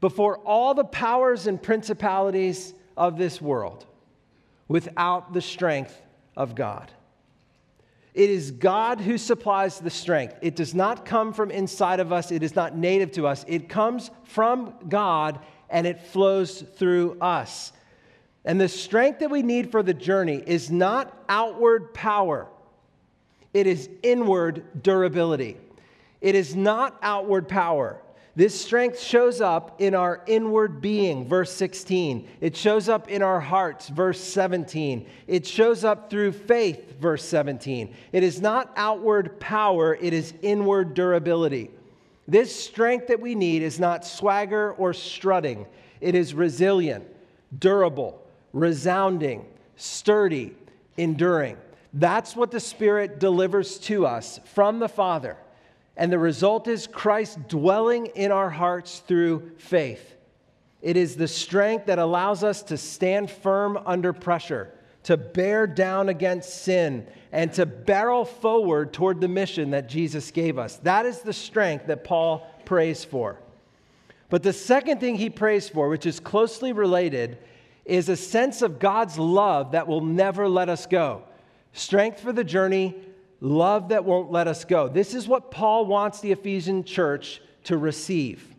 before 0.01 0.37
all 0.39 0.73
the 0.73 0.85
powers 0.85 1.45
and 1.45 1.61
principalities 1.61 2.73
of 2.95 3.17
this 3.17 3.41
world 3.41 3.85
without 4.67 5.33
the 5.33 5.41
strength 5.41 6.01
of 6.37 6.55
God? 6.55 6.91
It 8.13 8.29
is 8.29 8.51
God 8.51 8.99
who 8.99 9.17
supplies 9.17 9.79
the 9.79 9.89
strength. 9.89 10.35
It 10.41 10.55
does 10.55 10.73
not 10.73 11.05
come 11.05 11.31
from 11.31 11.51
inside 11.51 11.99
of 11.99 12.11
us, 12.11 12.31
it 12.31 12.43
is 12.43 12.55
not 12.55 12.75
native 12.75 13.11
to 13.13 13.27
us. 13.27 13.45
It 13.47 13.69
comes 13.69 14.11
from 14.23 14.73
God 14.87 15.39
and 15.69 15.85
it 15.85 16.01
flows 16.07 16.61
through 16.61 17.17
us. 17.21 17.71
And 18.45 18.59
the 18.59 18.67
strength 18.67 19.19
that 19.19 19.29
we 19.29 19.43
need 19.43 19.71
for 19.71 19.83
the 19.83 19.93
journey 19.93 20.41
is 20.45 20.71
not 20.71 21.15
outward 21.29 21.93
power, 21.93 22.47
it 23.53 23.67
is 23.67 23.89
inward 24.03 24.83
durability. 24.83 25.57
It 26.21 26.35
is 26.35 26.53
not 26.53 26.97
outward 27.01 27.47
power. 27.47 28.01
This 28.35 28.59
strength 28.59 28.99
shows 28.99 29.41
up 29.41 29.81
in 29.81 29.95
our 29.95 30.21
inward 30.27 30.81
being, 30.81 31.27
verse 31.27 31.51
16. 31.51 32.27
It 32.41 32.55
shows 32.55 32.87
up 32.87 33.09
in 33.09 33.21
our 33.21 33.39
hearts, 33.39 33.89
verse 33.89 34.19
17. 34.21 35.05
It 35.27 35.45
shows 35.45 35.83
up 35.83 36.09
through 36.09 36.33
faith, 36.33 36.99
verse 36.99 37.25
17. 37.25 37.93
It 38.11 38.23
is 38.23 38.39
not 38.39 38.71
outward 38.75 39.39
power, 39.39 39.95
it 39.95 40.13
is 40.13 40.33
inward 40.41 40.93
durability. 40.93 41.71
This 42.27 42.55
strength 42.55 43.07
that 43.07 43.19
we 43.19 43.33
need 43.33 43.63
is 43.63 43.79
not 43.79 44.05
swagger 44.05 44.73
or 44.73 44.93
strutting, 44.93 45.65
it 45.99 46.13
is 46.13 46.33
resilient, 46.33 47.05
durable, 47.57 48.23
resounding, 48.53 49.45
sturdy, 49.75 50.55
enduring. 50.95 51.57
That's 51.93 52.35
what 52.35 52.51
the 52.51 52.59
Spirit 52.59 53.19
delivers 53.19 53.79
to 53.79 54.05
us 54.05 54.39
from 54.45 54.77
the 54.77 54.87
Father. 54.87 55.37
And 55.99 56.09
the 56.09 56.17
result 56.17 56.69
is 56.69 56.87
Christ 56.87 57.49
dwelling 57.49 58.05
in 58.15 58.31
our 58.31 58.49
hearts 58.49 58.99
through 58.99 59.51
faith. 59.57 60.15
It 60.81 60.95
is 60.95 61.17
the 61.17 61.27
strength 61.27 61.87
that 61.87 61.99
allows 61.99 62.41
us 62.41 62.63
to 62.63 62.77
stand 62.77 63.29
firm 63.29 63.77
under 63.85 64.13
pressure, 64.13 64.71
to 65.03 65.17
bear 65.17 65.67
down 65.67 66.07
against 66.07 66.63
sin, 66.63 67.05
and 67.33 67.51
to 67.51 67.65
barrel 67.65 68.23
forward 68.23 68.93
toward 68.93 69.19
the 69.19 69.27
mission 69.27 69.71
that 69.71 69.89
Jesus 69.89 70.31
gave 70.31 70.57
us. 70.57 70.77
That 70.77 71.05
is 71.05 71.19
the 71.19 71.33
strength 71.33 71.87
that 71.87 72.05
Paul 72.05 72.47
prays 72.63 73.03
for. 73.03 73.37
But 74.29 74.41
the 74.41 74.53
second 74.53 75.01
thing 75.01 75.15
he 75.15 75.29
prays 75.29 75.67
for, 75.67 75.89
which 75.89 76.05
is 76.05 76.21
closely 76.21 76.71
related, 76.71 77.39
is 77.83 78.07
a 78.07 78.15
sense 78.15 78.61
of 78.61 78.79
God's 78.79 79.19
love 79.19 79.73
that 79.73 79.85
will 79.85 79.99
never 79.99 80.47
let 80.47 80.69
us 80.69 80.85
go. 80.85 81.23
Strength 81.73 82.21
for 82.21 82.31
the 82.31 82.45
journey, 82.45 82.95
love 83.41 83.89
that 83.89 84.05
won't 84.05 84.31
let 84.31 84.47
us 84.47 84.65
go. 84.65 84.87
This 84.87 85.13
is 85.13 85.27
what 85.27 85.51
Paul 85.51 85.85
wants 85.85 86.19
the 86.19 86.31
Ephesian 86.31 86.83
church 86.83 87.41
to 87.65 87.77
receive. 87.77 88.55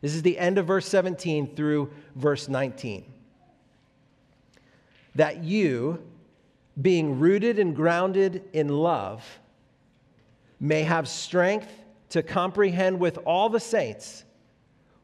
This 0.00 0.14
is 0.14 0.22
the 0.22 0.38
end 0.38 0.58
of 0.58 0.66
verse 0.66 0.86
17 0.88 1.54
through 1.54 1.92
verse 2.14 2.48
19. 2.48 3.04
That 5.14 5.44
you, 5.44 6.02
being 6.80 7.18
rooted 7.20 7.58
and 7.58 7.76
grounded 7.76 8.44
in 8.52 8.68
love, 8.68 9.24
may 10.58 10.82
have 10.82 11.08
strength 11.08 11.70
to 12.10 12.22
comprehend 12.22 12.98
with 12.98 13.18
all 13.18 13.48
the 13.48 13.60
saints 13.60 14.24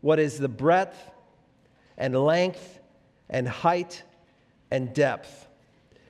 what 0.00 0.18
is 0.18 0.38
the 0.38 0.48
breadth 0.48 1.10
and 1.96 2.14
length 2.24 2.78
and 3.28 3.48
height 3.48 4.02
and 4.70 4.92
depth, 4.94 5.48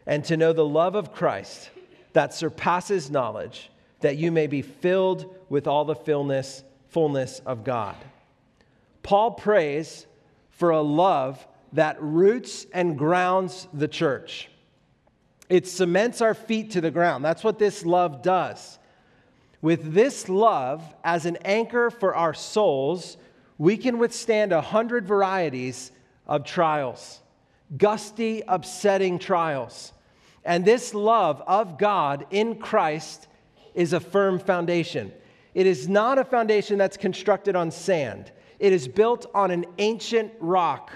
and 0.07 0.25
to 0.25 0.37
know 0.37 0.53
the 0.53 0.65
love 0.65 0.95
of 0.95 1.13
Christ 1.13 1.71
that 2.13 2.35
surpasses 2.35 3.11
knowledge, 3.11 3.71
that 4.01 4.17
you 4.17 4.31
may 4.33 4.47
be 4.47 4.63
filled 4.63 5.35
with 5.49 5.67
all 5.67 5.85
the 5.85 5.95
fullness, 5.95 6.63
fullness 6.89 7.41
of 7.47 7.65
God. 7.65 7.97
Paul 9.03 9.33
prays 9.33 10.07
for 10.51 10.71
a 10.71 10.81
love 10.81 11.47
that 11.73 11.97
roots 12.01 12.67
and 12.73 12.99
grounds 12.99 13.69
the 13.73 13.89
church. 13.89 14.49
It 15.49 15.67
cements 15.67 16.21
our 16.21 16.35
feet 16.35 16.73
to 16.73 16.81
the 16.81 16.91
ground. 16.91 17.25
That's 17.25 17.45
what 17.45 17.59
this 17.59 17.85
love 17.85 18.23
does. 18.23 18.79
With 19.61 19.93
this 19.93 20.29
love 20.29 20.83
as 21.03 21.27
an 21.27 21.37
anchor 21.45 21.91
for 21.91 22.15
our 22.15 22.35
souls, 22.35 23.17
we 23.57 23.77
can 23.77 23.99
withstand 23.99 24.53
a 24.53 24.61
hundred 24.61 25.07
varieties 25.07 25.91
of 26.27 26.45
trials, 26.45 27.21
gusty, 27.77 28.43
upsetting 28.47 29.19
trials. 29.19 29.93
And 30.49 30.65
this 30.65 30.95
love 30.95 31.43
of 31.47 31.77
God 31.77 32.25
in 32.31 32.55
Christ 32.55 33.29
is 33.75 33.93
a 33.93 34.01
firm 34.01 34.39
foundation. 34.39 35.13
It 35.53 35.67
is 35.67 35.91
not 35.91 36.19
a 36.19 36.25
foundation 36.25 36.79
that's 36.79 36.97
constructed 36.97 37.55
on 37.55 37.71
sand, 37.71 38.33
it 38.59 38.73
is 38.73 38.89
built 38.89 39.27
on 39.35 39.51
an 39.51 39.67
ancient 39.77 40.33
rock. 40.41 40.91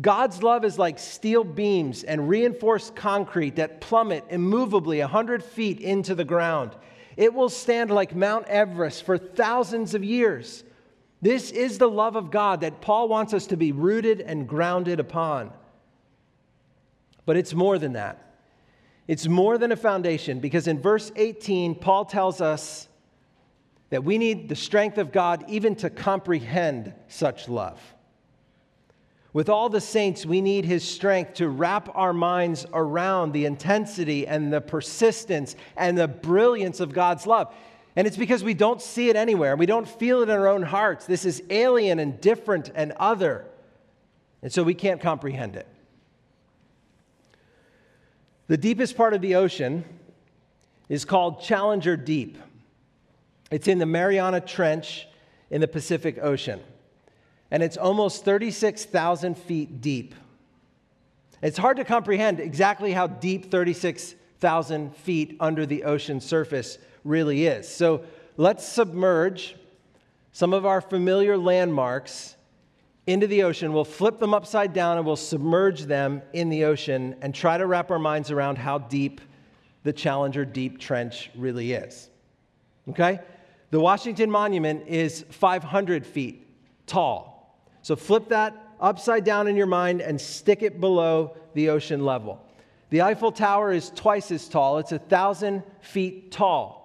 God's 0.00 0.42
love 0.42 0.64
is 0.64 0.78
like 0.78 0.98
steel 0.98 1.44
beams 1.44 2.02
and 2.02 2.28
reinforced 2.28 2.96
concrete 2.96 3.56
that 3.56 3.80
plummet 3.80 4.24
immovably 4.30 4.98
100 4.98 5.44
feet 5.44 5.80
into 5.80 6.16
the 6.16 6.24
ground. 6.24 6.74
It 7.16 7.32
will 7.32 7.48
stand 7.48 7.90
like 7.90 8.16
Mount 8.16 8.46
Everest 8.46 9.04
for 9.04 9.16
thousands 9.16 9.94
of 9.94 10.02
years. 10.02 10.64
This 11.22 11.52
is 11.52 11.78
the 11.78 11.90
love 11.90 12.16
of 12.16 12.32
God 12.32 12.60
that 12.62 12.80
Paul 12.80 13.08
wants 13.08 13.32
us 13.32 13.46
to 13.48 13.56
be 13.56 13.70
rooted 13.70 14.20
and 14.20 14.48
grounded 14.48 14.98
upon. 14.98 15.52
But 17.26 17.36
it's 17.36 17.54
more 17.54 17.78
than 17.78 17.92
that. 17.92 18.27
It's 19.08 19.26
more 19.26 19.56
than 19.56 19.72
a 19.72 19.76
foundation 19.76 20.38
because 20.38 20.68
in 20.68 20.80
verse 20.80 21.10
18, 21.16 21.74
Paul 21.76 22.04
tells 22.04 22.42
us 22.42 22.88
that 23.88 24.04
we 24.04 24.18
need 24.18 24.50
the 24.50 24.54
strength 24.54 24.98
of 24.98 25.12
God 25.12 25.44
even 25.48 25.74
to 25.76 25.88
comprehend 25.88 26.92
such 27.08 27.48
love. 27.48 27.80
With 29.32 29.48
all 29.48 29.70
the 29.70 29.80
saints, 29.80 30.26
we 30.26 30.42
need 30.42 30.66
his 30.66 30.86
strength 30.86 31.34
to 31.34 31.48
wrap 31.48 31.88
our 31.94 32.12
minds 32.12 32.66
around 32.72 33.32
the 33.32 33.46
intensity 33.46 34.26
and 34.26 34.52
the 34.52 34.60
persistence 34.60 35.56
and 35.76 35.96
the 35.96 36.08
brilliance 36.08 36.80
of 36.80 36.92
God's 36.92 37.26
love. 37.26 37.54
And 37.96 38.06
it's 38.06 38.16
because 38.16 38.44
we 38.44 38.54
don't 38.54 38.80
see 38.80 39.08
it 39.08 39.16
anywhere. 39.16 39.56
We 39.56 39.66
don't 39.66 39.88
feel 39.88 40.20
it 40.20 40.24
in 40.24 40.30
our 40.30 40.48
own 40.48 40.62
hearts. 40.62 41.06
This 41.06 41.24
is 41.24 41.42
alien 41.48 41.98
and 41.98 42.20
different 42.20 42.70
and 42.74 42.92
other. 42.92 43.46
And 44.42 44.52
so 44.52 44.62
we 44.62 44.74
can't 44.74 45.00
comprehend 45.00 45.56
it. 45.56 45.66
The 48.48 48.56
deepest 48.56 48.96
part 48.96 49.12
of 49.12 49.20
the 49.20 49.34
ocean 49.34 49.84
is 50.88 51.04
called 51.04 51.42
Challenger 51.42 51.98
Deep. 51.98 52.38
It's 53.50 53.68
in 53.68 53.78
the 53.78 53.84
Mariana 53.84 54.40
Trench 54.40 55.06
in 55.50 55.60
the 55.60 55.68
Pacific 55.68 56.18
Ocean, 56.22 56.60
and 57.50 57.62
it's 57.62 57.76
almost 57.76 58.24
36,000 58.24 59.36
feet 59.36 59.82
deep. 59.82 60.14
It's 61.42 61.58
hard 61.58 61.76
to 61.76 61.84
comprehend 61.84 62.40
exactly 62.40 62.92
how 62.92 63.06
deep 63.06 63.50
36,000 63.50 64.96
feet 64.96 65.36
under 65.40 65.66
the 65.66 65.84
ocean 65.84 66.18
surface 66.18 66.78
really 67.04 67.46
is. 67.46 67.68
So 67.68 68.04
let's 68.38 68.66
submerge 68.66 69.56
some 70.32 70.54
of 70.54 70.64
our 70.64 70.80
familiar 70.80 71.36
landmarks 71.36 72.34
into 73.08 73.26
the 73.26 73.42
ocean. 73.42 73.72
We'll 73.72 73.86
flip 73.86 74.18
them 74.18 74.34
upside 74.34 74.74
down 74.74 74.98
and 74.98 75.06
we'll 75.06 75.16
submerge 75.16 75.84
them 75.84 76.20
in 76.34 76.50
the 76.50 76.64
ocean 76.64 77.16
and 77.22 77.34
try 77.34 77.56
to 77.56 77.64
wrap 77.64 77.90
our 77.90 77.98
minds 77.98 78.30
around 78.30 78.58
how 78.58 78.76
deep 78.76 79.22
the 79.82 79.94
Challenger 79.94 80.44
Deep 80.44 80.78
Trench 80.78 81.30
really 81.34 81.72
is. 81.72 82.10
Okay? 82.90 83.18
The 83.70 83.80
Washington 83.80 84.30
Monument 84.30 84.86
is 84.86 85.24
500 85.30 86.04
feet 86.04 86.46
tall. 86.86 87.58
So 87.80 87.96
flip 87.96 88.28
that 88.28 88.54
upside 88.78 89.24
down 89.24 89.48
in 89.48 89.56
your 89.56 89.66
mind 89.66 90.02
and 90.02 90.20
stick 90.20 90.62
it 90.62 90.78
below 90.78 91.34
the 91.54 91.70
ocean 91.70 92.04
level. 92.04 92.44
The 92.90 93.00
Eiffel 93.00 93.32
Tower 93.32 93.72
is 93.72 93.88
twice 93.88 94.30
as 94.30 94.46
tall, 94.50 94.76
it's 94.78 94.90
1,000 94.90 95.62
feet 95.80 96.30
tall. 96.30 96.77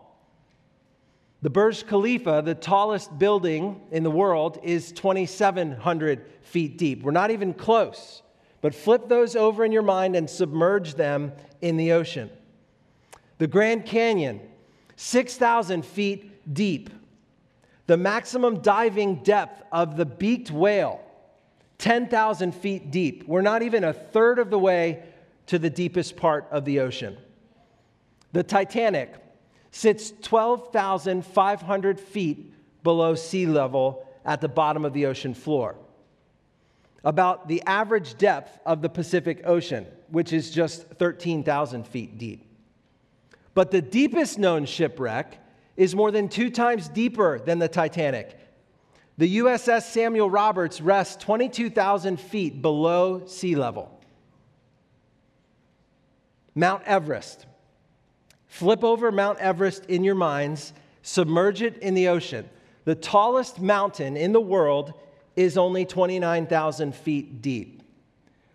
The 1.43 1.50
Burj 1.50 1.85
Khalifa, 1.88 2.41
the 2.45 2.55
tallest 2.55 3.19
building 3.19 3.81
in 3.91 4.03
the 4.03 4.09
world, 4.09 4.59
is 4.63 4.93
2,700 4.93 6.25
feet 6.41 6.77
deep. 6.77 7.03
We're 7.03 7.12
not 7.12 7.31
even 7.31 7.53
close, 7.53 8.21
but 8.62 8.73
flip 8.73 9.09
those 9.09 9.35
over 9.35 9.65
in 9.65 9.73
your 9.73 9.81
mind 9.81 10.15
and 10.15 10.29
submerge 10.29 10.95
them 10.95 11.33
in 11.59 11.75
the 11.75 11.91
ocean. 11.91 12.29
The 13.39 13.47
Grand 13.47 13.85
Canyon, 13.85 14.39
6,000 14.95 15.85
feet 15.85 16.53
deep. 16.53 16.89
The 17.88 17.97
maximum 17.97 18.62
diving 18.62 19.15
depth 19.15 19.63
of 19.69 19.97
the 19.97 20.05
beaked 20.05 20.50
whale, 20.50 21.01
10,000 21.77 22.55
feet 22.55 22.89
deep. 22.89 23.27
We're 23.27 23.41
not 23.41 23.63
even 23.63 23.83
a 23.83 23.91
third 23.91 24.39
of 24.39 24.50
the 24.50 24.59
way 24.59 25.03
to 25.47 25.59
the 25.59 25.69
deepest 25.69 26.15
part 26.15 26.47
of 26.51 26.63
the 26.63 26.79
ocean. 26.79 27.17
The 28.31 28.43
Titanic, 28.43 29.15
sits 29.74 30.13
12,500 30.22 32.00
feet 32.00 32.53
below 32.84 33.15
sea 33.15 33.48
level 33.48 34.08
at 34.24 34.39
the 34.39 34.48
bottom 34.48 34.86
of 34.86 34.94
the 34.94 35.08
ocean 35.08 35.34
floor. 35.34 35.75
About 37.03 37.48
the 37.48 37.62
average 37.63 38.18
depth 38.18 38.60
of 38.65 38.84
the 38.84 38.88
Pacific 38.88 39.42
Ocean, 39.46 39.88
which 40.10 40.32
is 40.32 40.51
just 40.51 40.84
13,000 40.84 41.88
feet 41.88 42.20
deep. 42.20 42.46
But 43.56 43.72
the 43.72 43.82
deepest 43.82 44.38
known 44.38 44.65
shipwreck 44.65 45.39
is 45.75 45.96
more 45.96 46.12
than 46.12 46.30
two 46.30 46.51
times 46.51 46.88
deeper 46.88 47.39
than 47.39 47.58
the 47.58 47.68
Titanic. 47.68 48.38
The 49.18 49.39
USS 49.39 49.84
Samuel 49.84 50.30
Roberts 50.30 50.82
rests 50.82 51.15
22,000 51.18 52.20
feet 52.20 52.62
below 52.62 53.25
sea 53.25 53.56
level. 53.56 54.00
Mount 56.53 56.84
Everest, 56.86 57.48
Flip 58.53 58.83
over 58.83 59.12
Mount 59.12 59.39
Everest 59.39 59.83
in 59.88 60.03
your 60.03 60.13
minds, 60.13 60.74
submerge 61.01 61.63
it 61.63 61.75
in 61.79 61.95
the 61.95 62.07
ocean. 62.07 62.48
The 62.85 62.94
tallest 62.94 63.59
mountain 63.59 64.16
in 64.16 64.31
the 64.31 64.39
world 64.39 64.94
is 65.35 65.57
only 65.57 65.85
29,000 65.85 66.94
feet 66.94 67.42
deep. 67.42 67.81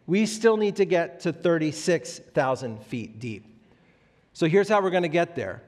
We 0.06 0.24
still 0.24 0.56
need 0.56 0.76
to 0.76 0.84
get 0.84 1.18
to 1.22 1.32
36,000 1.32 2.80
feet 2.84 3.18
deep. 3.18 3.44
So 4.34 4.46
here's 4.46 4.68
how 4.68 4.80
we're 4.80 4.90
going 4.90 5.02
to 5.02 5.08
get 5.08 5.34
there. 5.34 5.64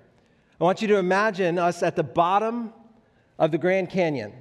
I 0.60 0.62
want 0.62 0.80
you 0.80 0.86
to 0.86 0.98
imagine 0.98 1.58
us 1.58 1.82
at 1.82 1.96
the 1.96 2.04
bottom 2.04 2.72
of 3.36 3.50
the 3.50 3.58
Grand 3.58 3.90
Canyon. 3.90 4.32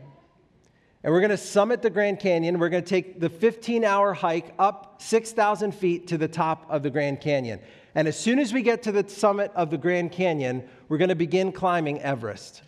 And 1.04 1.12
we're 1.12 1.22
going 1.22 1.32
to 1.32 1.38
summit 1.38 1.82
the 1.82 1.90
Grand 1.90 2.20
Canyon. 2.20 2.60
We're 2.60 2.70
going 2.70 2.84
to 2.84 2.90
take 2.90 3.20
the 3.20 3.30
15 3.30 3.84
hour 3.84 4.14
hike 4.14 4.54
up 4.60 5.02
6,000 5.02 5.74
feet 5.74 6.06
to 6.10 6.18
the 6.20 6.28
top 6.28 6.68
of 6.70 6.84
the 6.84 6.92
Grand 6.92 7.22
Canyon. 7.22 7.60
And 7.96 8.08
as 8.08 8.18
soon 8.18 8.40
as 8.40 8.54
we 8.54 8.62
get 8.62 8.84
to 8.84 8.92
the 8.92 9.08
summit 9.08 9.52
of 9.56 9.72
the 9.72 9.78
Grand 9.78 10.12
Canyon, 10.12 10.68
we're 10.88 10.98
going 10.98 11.10
to 11.10 11.16
begin 11.16 11.52
climbing 11.52 12.02
Everest. 12.02 12.62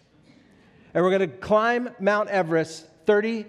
And 0.93 1.03
we're 1.03 1.17
going 1.17 1.29
to 1.29 1.37
climb 1.37 1.89
Mount 1.99 2.29
Everest 2.29 2.87
30, 3.05 3.45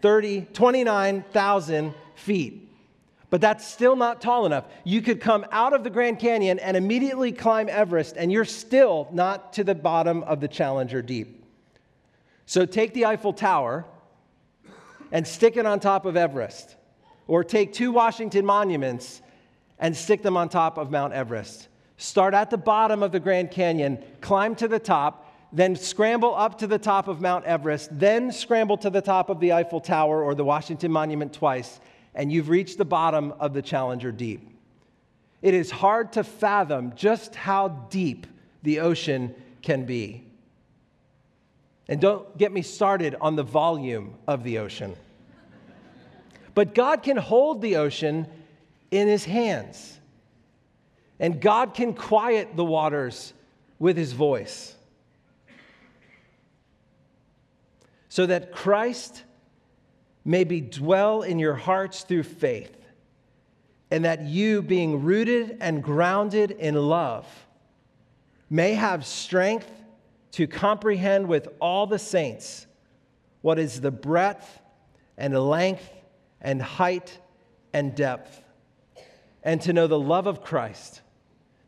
30 0.00 0.42
29,000 0.52 1.94
feet. 2.14 2.64
But 3.30 3.40
that's 3.40 3.66
still 3.66 3.96
not 3.96 4.22
tall 4.22 4.46
enough. 4.46 4.64
You 4.84 5.02
could 5.02 5.20
come 5.20 5.44
out 5.50 5.74
of 5.74 5.84
the 5.84 5.90
Grand 5.90 6.18
Canyon 6.18 6.58
and 6.58 6.76
immediately 6.76 7.32
climb 7.32 7.68
Everest, 7.68 8.16
and 8.16 8.32
you're 8.32 8.46
still 8.46 9.08
not 9.12 9.52
to 9.54 9.64
the 9.64 9.74
bottom 9.74 10.22
of 10.22 10.40
the 10.40 10.48
Challenger 10.48 11.02
Deep. 11.02 11.44
So 12.46 12.64
take 12.64 12.94
the 12.94 13.04
Eiffel 13.04 13.34
Tower 13.34 13.84
and 15.12 15.26
stick 15.26 15.56
it 15.56 15.66
on 15.66 15.80
top 15.80 16.06
of 16.06 16.16
Everest. 16.16 16.76
Or 17.26 17.44
take 17.44 17.74
two 17.74 17.92
Washington 17.92 18.46
monuments 18.46 19.20
and 19.78 19.96
stick 19.96 20.22
them 20.22 20.36
on 20.36 20.48
top 20.48 20.78
of 20.78 20.90
Mount 20.90 21.12
Everest. 21.12 21.68
Start 21.96 22.34
at 22.34 22.50
the 22.50 22.56
bottom 22.56 23.02
of 23.02 23.12
the 23.12 23.20
Grand 23.20 23.50
Canyon, 23.50 24.02
climb 24.20 24.54
to 24.56 24.68
the 24.68 24.78
top, 24.78 25.34
then 25.52 25.74
scramble 25.74 26.34
up 26.34 26.58
to 26.58 26.66
the 26.66 26.78
top 26.78 27.08
of 27.08 27.20
Mount 27.20 27.44
Everest, 27.44 27.88
then 27.98 28.30
scramble 28.30 28.76
to 28.78 28.90
the 28.90 29.00
top 29.00 29.30
of 29.30 29.40
the 29.40 29.52
Eiffel 29.52 29.80
Tower 29.80 30.22
or 30.22 30.34
the 30.34 30.44
Washington 30.44 30.92
Monument 30.92 31.32
twice, 31.32 31.80
and 32.14 32.30
you've 32.30 32.48
reached 32.48 32.78
the 32.78 32.84
bottom 32.84 33.32
of 33.40 33.54
the 33.54 33.62
Challenger 33.62 34.12
Deep. 34.12 34.48
It 35.40 35.54
is 35.54 35.70
hard 35.70 36.12
to 36.12 36.24
fathom 36.24 36.92
just 36.96 37.34
how 37.34 37.68
deep 37.90 38.26
the 38.62 38.80
ocean 38.80 39.34
can 39.62 39.84
be. 39.84 40.24
And 41.88 42.00
don't 42.00 42.36
get 42.36 42.52
me 42.52 42.62
started 42.62 43.14
on 43.20 43.36
the 43.36 43.42
volume 43.42 44.14
of 44.26 44.44
the 44.44 44.58
ocean. 44.58 44.94
But 46.54 46.74
God 46.74 47.02
can 47.02 47.16
hold 47.16 47.62
the 47.62 47.76
ocean 47.76 48.26
in 48.90 49.08
his 49.08 49.24
hands. 49.24 49.98
And 51.20 51.40
God 51.40 51.74
can 51.74 51.94
quiet 51.94 52.56
the 52.56 52.64
waters 52.64 53.32
with 53.78 53.96
his 53.96 54.12
voice. 54.12 54.74
So 58.08 58.26
that 58.26 58.52
Christ 58.52 59.24
may 60.24 60.44
be 60.44 60.60
dwell 60.60 61.22
in 61.22 61.38
your 61.38 61.54
hearts 61.54 62.02
through 62.02 62.22
faith, 62.22 62.74
and 63.90 64.04
that 64.04 64.22
you, 64.22 64.62
being 64.62 65.02
rooted 65.02 65.56
and 65.60 65.82
grounded 65.82 66.50
in 66.50 66.74
love, 66.74 67.26
may 68.50 68.74
have 68.74 69.06
strength 69.06 69.70
to 70.32 70.46
comprehend 70.46 71.26
with 71.26 71.48
all 71.60 71.86
the 71.86 71.98
saints 71.98 72.66
what 73.40 73.58
is 73.58 73.80
the 73.80 73.90
breadth 73.90 74.60
and 75.16 75.38
length 75.38 75.88
and 76.40 76.60
height 76.60 77.18
and 77.72 77.94
depth 77.94 78.42
and 79.48 79.62
to 79.62 79.72
know 79.72 79.86
the 79.86 79.98
love 79.98 80.26
of 80.26 80.42
Christ 80.44 81.00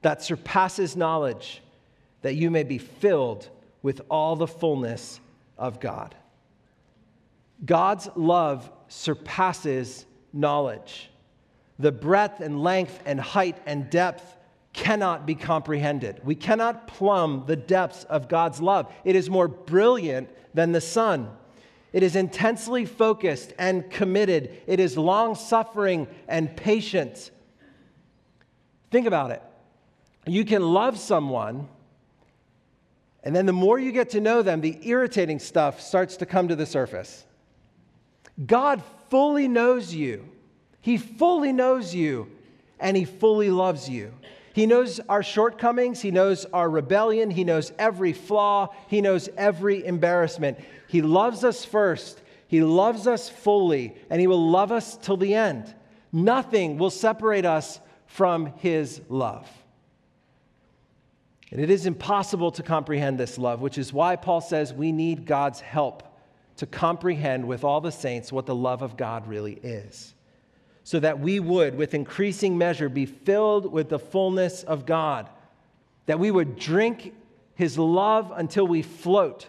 that 0.03 0.23
surpasses 0.23 0.97
knowledge, 0.97 1.63
that 2.21 2.35
you 2.35 2.51
may 2.51 2.63
be 2.63 2.77
filled 2.77 3.49
with 3.81 4.03
all 4.11 4.37
the 4.37 4.47
fullness 4.47 5.19
of 5.57 5.81
God. 5.81 6.15
God's 7.65 8.07
love 8.15 8.71
surpasses 8.89 10.05
knowledge. 10.31 11.09
The 11.79 11.91
breadth 11.91 12.41
and 12.41 12.63
length 12.63 13.01
and 13.07 13.19
height 13.19 13.57
and 13.65 13.89
depth 13.89 14.37
cannot 14.75 15.25
be 15.25 15.35
comprehended. 15.35 16.21
We 16.23 16.35
cannot 16.35 16.87
plumb 16.87 17.45
the 17.47 17.57
depths 17.57 18.05
of 18.05 18.29
God's 18.29 18.61
love. 18.61 18.93
It 19.05 19.17
is 19.17 19.31
more 19.31 19.49
brilliant 19.49 20.29
than 20.53 20.73
the 20.73 20.83
sun. 20.83 21.31
It 21.95 22.03
is 22.03 22.15
intensely 22.15 22.85
focused 22.85 23.55
and 23.59 23.91
committed. 23.91 24.61
It 24.67 24.81
is 24.81 24.99
long 24.99 25.35
suffering 25.35 26.09
and 26.29 26.55
patient. 26.55 27.31
Think 28.91 29.07
about 29.07 29.31
it. 29.31 29.43
You 30.27 30.45
can 30.45 30.63
love 30.63 30.99
someone, 30.99 31.69
and 33.23 33.35
then 33.35 33.47
the 33.47 33.53
more 33.53 33.79
you 33.79 33.93
get 33.93 34.11
to 34.11 34.21
know 34.21 34.43
them, 34.43 34.61
the 34.61 34.79
irritating 34.83 35.39
stuff 35.39 35.81
starts 35.81 36.17
to 36.19 36.27
come 36.27 36.49
to 36.49 36.57
the 36.57 36.67
surface. 36.67 37.25
God 38.47 38.83
fully 39.09 39.49
knows 39.49 39.95
you. 39.95 40.29
He 40.81 40.97
fully 40.97 41.53
knows 41.53 41.95
you, 41.95 42.31
and 42.79 42.97
He 42.97 43.05
fully 43.05 43.51
loves 43.51 43.89
you. 43.89 44.13
He 44.53 44.67
knows 44.67 44.99
our 45.09 45.23
shortcomings. 45.23 46.01
He 46.01 46.11
knows 46.11 46.45
our 46.47 46.69
rebellion. 46.69 47.31
He 47.31 47.45
knows 47.45 47.73
every 47.79 48.13
flaw. 48.13 48.75
He 48.89 49.01
knows 49.01 49.29
every 49.37 49.87
embarrassment. 49.87 50.59
He 50.89 51.03
loves 51.03 51.45
us 51.45 51.65
first. 51.65 52.21
He 52.49 52.63
loves 52.63 53.07
us 53.07 53.29
fully, 53.29 53.95
and 54.11 54.21
He 54.21 54.27
will 54.27 54.51
love 54.51 54.73
us 54.73 54.97
till 54.97 55.17
the 55.17 55.35
end. 55.35 55.73
Nothing 56.13 56.79
will 56.79 56.91
separate 56.91 57.45
us 57.45 57.81
from 58.11 58.53
His 58.57 59.01
love. 59.09 59.49
And 61.53 61.61
it 61.61 61.71
is 61.71 61.87
impossible 61.87 62.51
to 62.53 62.63
comprehend 62.63 63.19
this 63.19 63.39
love, 63.39 63.61
which 63.61 63.79
is 63.79 63.93
why 63.93 64.17
Paul 64.17 64.41
says 64.41 64.75
we 64.75 64.91
need 64.91 65.27
God's 65.27 65.61
help 65.61 66.03
to 66.57 66.67
comprehend 66.67 67.47
with 67.47 67.63
all 67.63 67.81
the 67.81 67.93
saints 67.93 68.33
what 68.33 68.47
the 68.47 68.55
love 68.55 68.83
of 68.83 68.97
God 68.97 69.29
really 69.29 69.61
is, 69.63 70.13
so 70.83 70.99
that 70.99 71.21
we 71.21 71.39
would, 71.39 71.77
with 71.77 71.95
increasing 71.95 72.59
measure, 72.59 72.89
be 72.89 73.07
filled 73.07 73.71
with 73.71 73.89
the 73.89 73.99
fullness 73.99 74.65
of 74.65 74.87
God, 74.87 75.31
that 76.07 76.19
we 76.19 76.33
would 76.33 76.57
drink 76.57 77.15
his 77.55 77.79
love 77.79 78.33
until 78.35 78.67
we 78.67 78.83
float, 78.83 79.49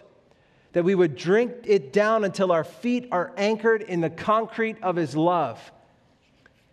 that 0.72 0.84
we 0.84 0.94
would 0.94 1.16
drink 1.16 1.52
it 1.64 1.92
down 1.92 2.24
until 2.24 2.52
our 2.52 2.64
feet 2.64 3.08
are 3.10 3.32
anchored 3.36 3.82
in 3.82 4.00
the 4.00 4.10
concrete 4.10 4.76
of 4.82 4.94
his 4.94 5.16
love 5.16 5.72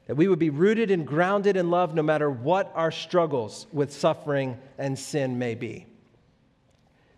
that 0.10 0.16
we 0.16 0.28
would 0.28 0.40
be 0.40 0.50
rooted 0.50 0.90
and 0.90 1.06
grounded 1.06 1.56
in 1.56 1.70
love 1.70 1.94
no 1.94 2.02
matter 2.02 2.32
what 2.32 2.72
our 2.74 2.90
struggles 2.90 3.68
with 3.72 3.94
suffering 3.94 4.58
and 4.80 4.98
sin 4.98 5.38
may 5.38 5.54
be. 5.54 5.86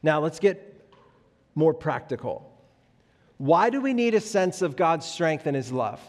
Now, 0.04 0.20
let's 0.20 0.42
get 0.42 0.92
more 1.56 1.74
practical. 1.74 2.52
Why 3.38 3.70
do 3.70 3.80
we 3.80 3.94
need 3.94 4.14
a 4.14 4.20
sense 4.20 4.62
of 4.62 4.76
God's 4.76 5.06
strength 5.06 5.46
and 5.46 5.56
His 5.56 5.72
love? 5.72 6.02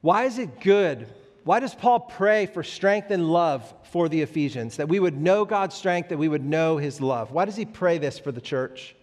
Why 0.00 0.26
is 0.26 0.38
it 0.38 0.60
good? 0.60 1.08
Why 1.42 1.58
does 1.58 1.74
Paul 1.74 1.98
pray 1.98 2.46
for 2.46 2.62
strength 2.62 3.10
and 3.10 3.28
love 3.28 3.74
for 3.90 4.08
the 4.08 4.22
Ephesians? 4.22 4.76
That 4.76 4.88
we 4.88 5.00
would 5.00 5.20
know 5.20 5.44
God's 5.44 5.74
strength, 5.74 6.10
that 6.10 6.18
we 6.18 6.28
would 6.28 6.44
know 6.44 6.76
His 6.76 7.00
love. 7.00 7.32
Why 7.32 7.46
does 7.46 7.56
he 7.56 7.64
pray 7.64 7.98
this 7.98 8.16
for 8.16 8.30
the 8.30 8.40
church? 8.40 8.94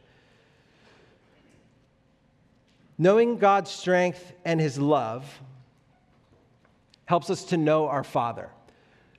Knowing 2.98 3.40
God's 3.40 3.72
strength 3.72 4.32
and 4.46 4.62
His 4.62 4.80
love 4.80 5.26
helps 7.12 7.30
us 7.30 7.44
to 7.44 7.58
know 7.58 7.90
our 7.90 8.06
Father. 8.06 8.50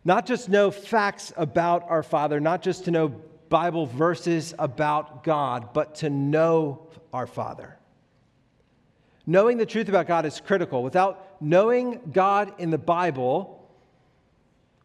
Not 0.02 0.24
just 0.24 0.48
know 0.48 0.70
facts 0.70 1.30
about 1.36 1.90
our 1.90 2.02
Father, 2.02 2.40
not 2.40 2.62
just 2.62 2.86
to 2.86 2.90
know 2.90 3.08
Bible 3.50 3.84
verses 3.84 4.54
about 4.58 5.24
God, 5.24 5.74
but 5.74 5.96
to 5.96 6.08
know 6.08 6.86
our 7.12 7.26
Father. 7.26 7.76
Knowing 9.26 9.58
the 9.58 9.66
truth 9.66 9.90
about 9.90 10.06
God 10.06 10.24
is 10.24 10.40
critical. 10.40 10.82
Without 10.82 11.36
knowing 11.42 12.00
God 12.10 12.54
in 12.56 12.70
the 12.70 12.78
Bible, 12.78 13.68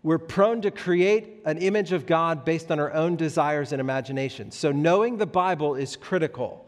we're 0.03 0.17
prone 0.17 0.61
to 0.63 0.69
create 0.69 1.43
an 1.45 1.59
image 1.59 1.93
of 1.93 2.07
God 2.07 2.43
based 2.43 2.69
on 2.71 2.77
our 2.77 2.91
own 2.91 3.15
desires 3.15 3.71
and 3.71 3.79
imaginations. 3.79 4.53
So, 4.53 4.73
knowing 4.73 5.15
the 5.15 5.25
Bible 5.25 5.75
is 5.75 5.95
critical, 5.95 6.65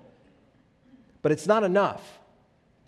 but 1.21 1.33
it's 1.33 1.47
not 1.47 1.65
enough 1.65 2.19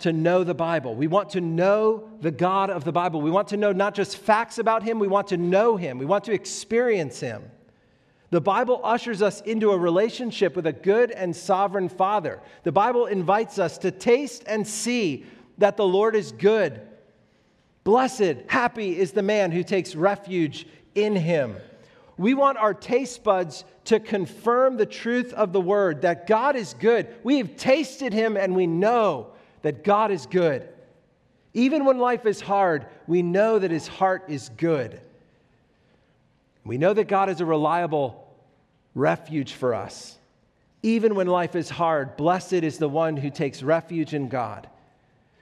to 0.02 0.14
know 0.14 0.44
the 0.44 0.54
Bible. 0.54 0.96
We 0.96 1.08
want 1.08 1.32
to 1.32 1.42
know 1.42 2.10
the 2.22 2.32
God 2.32 2.70
of 2.70 2.84
the 2.84 2.92
Bible. 2.92 3.22
We 3.22 3.32
want 3.32 3.48
to 3.50 3.58
know 3.58 3.72
not 3.72 3.96
just 3.96 4.18
facts 4.18 4.58
about 4.58 4.84
Him, 4.84 5.00
we 5.00 5.08
want 5.08 5.28
to 5.30 5.38
know 5.38 5.78
Him. 5.78 5.98
We 5.98 6.06
want 6.06 6.24
to 6.26 6.34
experience 6.34 7.20
Him. 7.20 7.44
The 8.32 8.42
Bible 8.42 8.80
ushers 8.84 9.22
us 9.22 9.42
into 9.42 9.72
a 9.72 9.78
relationship 9.78 10.56
with 10.56 10.66
a 10.66 10.72
good 10.72 11.12
and 11.12 11.36
sovereign 11.36 11.90
Father. 11.90 12.42
The 12.64 12.72
Bible 12.72 13.06
invites 13.06 13.60
us 13.60 13.78
to 13.80 13.92
taste 13.92 14.44
and 14.48 14.66
see 14.66 15.26
that 15.58 15.76
the 15.76 15.86
Lord 15.86 16.16
is 16.16 16.32
good. 16.32 16.82
Blessed, 17.84 18.36
happy 18.48 18.98
is 18.98 19.12
the 19.12 19.22
man 19.22 19.52
who 19.52 19.64
takes 19.64 19.96
refuge 19.96 20.68
in 20.96 21.16
Him. 21.16 21.56
We 22.18 22.34
want 22.34 22.58
our 22.58 22.74
taste 22.74 23.24
buds 23.24 23.66
to 23.86 24.00
confirm 24.00 24.78
the 24.78 24.86
truth 24.86 25.34
of 25.34 25.52
the 25.52 25.62
word 25.62 26.04
that 26.04 26.28
God 26.28 26.56
is 26.56 26.76
good. 26.76 27.08
We 27.24 27.40
have 27.40 27.56
tasted 27.58 28.14
Him 28.14 28.38
and 28.38 28.56
we 28.56 28.68
know 28.68 29.34
that 29.62 29.84
God 29.84 30.12
is 30.12 30.26
good. 30.26 30.68
Even 31.54 31.86
when 31.86 31.98
life 31.98 32.26
is 32.26 32.42
hard, 32.42 32.86
we 33.08 33.22
know 33.22 33.60
that 33.60 33.72
his 33.72 33.88
heart 33.88 34.26
is 34.30 34.50
good. 34.50 35.00
We 36.64 36.78
know 36.78 36.94
that 36.94 37.08
God 37.08 37.30
is 37.30 37.42
a 37.42 37.46
reliable 37.46 38.28
refuge 38.96 39.54
for 39.54 39.74
us. 39.74 40.18
Even 40.84 41.16
when 41.16 41.28
life 41.28 41.56
is 41.56 41.70
hard, 41.70 42.18
blessed 42.18 42.54
is 42.54 42.78
the 42.78 42.90
one 42.90 43.18
who 43.18 43.30
takes 43.30 43.62
refuge 43.62 44.14
in 44.14 44.30
God, 44.30 44.68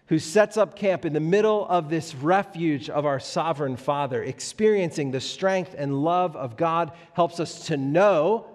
who 0.08 0.20
sets 0.20 0.58
up 0.58 0.76
camp 0.76 1.06
in 1.06 1.14
the 1.14 1.20
middle 1.20 1.68
of 1.68 1.90
this 1.90 2.16
refuge 2.16 2.90
of 2.90 3.06
our 3.06 3.20
sovereign 3.20 3.78
Father. 3.78 4.24
Experiencing 4.24 5.12
the 5.12 5.22
strength 5.22 5.76
and 5.78 6.04
love 6.04 6.36
of 6.36 6.58
God 6.58 6.92
helps 7.14 7.40
us 7.40 7.68
to 7.68 7.78
know, 7.78 8.48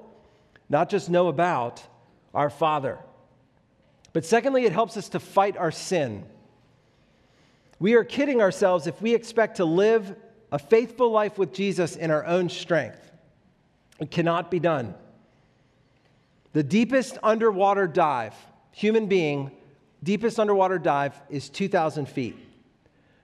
not 0.68 0.90
just 0.90 1.08
know 1.08 1.28
about, 1.28 1.82
our 2.34 2.50
Father. 2.50 2.98
But 4.14 4.24
secondly, 4.24 4.64
it 4.64 4.72
helps 4.72 4.96
us 4.96 5.10
to 5.10 5.20
fight 5.20 5.58
our 5.58 5.72
sin. 5.72 6.24
We 7.78 7.94
are 7.94 8.04
kidding 8.04 8.40
ourselves 8.40 8.86
if 8.86 9.02
we 9.02 9.14
expect 9.14 9.56
to 9.56 9.66
live 9.66 10.16
a 10.50 10.58
faithful 10.58 11.10
life 11.10 11.36
with 11.36 11.52
Jesus 11.52 11.96
in 11.96 12.10
our 12.10 12.24
own 12.24 12.48
strength. 12.48 13.10
It 13.98 14.10
cannot 14.10 14.50
be 14.50 14.60
done. 14.60 14.94
The 16.52 16.62
deepest 16.62 17.18
underwater 17.24 17.88
dive, 17.88 18.34
human 18.70 19.06
being, 19.06 19.50
deepest 20.02 20.38
underwater 20.38 20.78
dive 20.78 21.20
is 21.28 21.48
2,000 21.48 22.08
feet. 22.08 22.36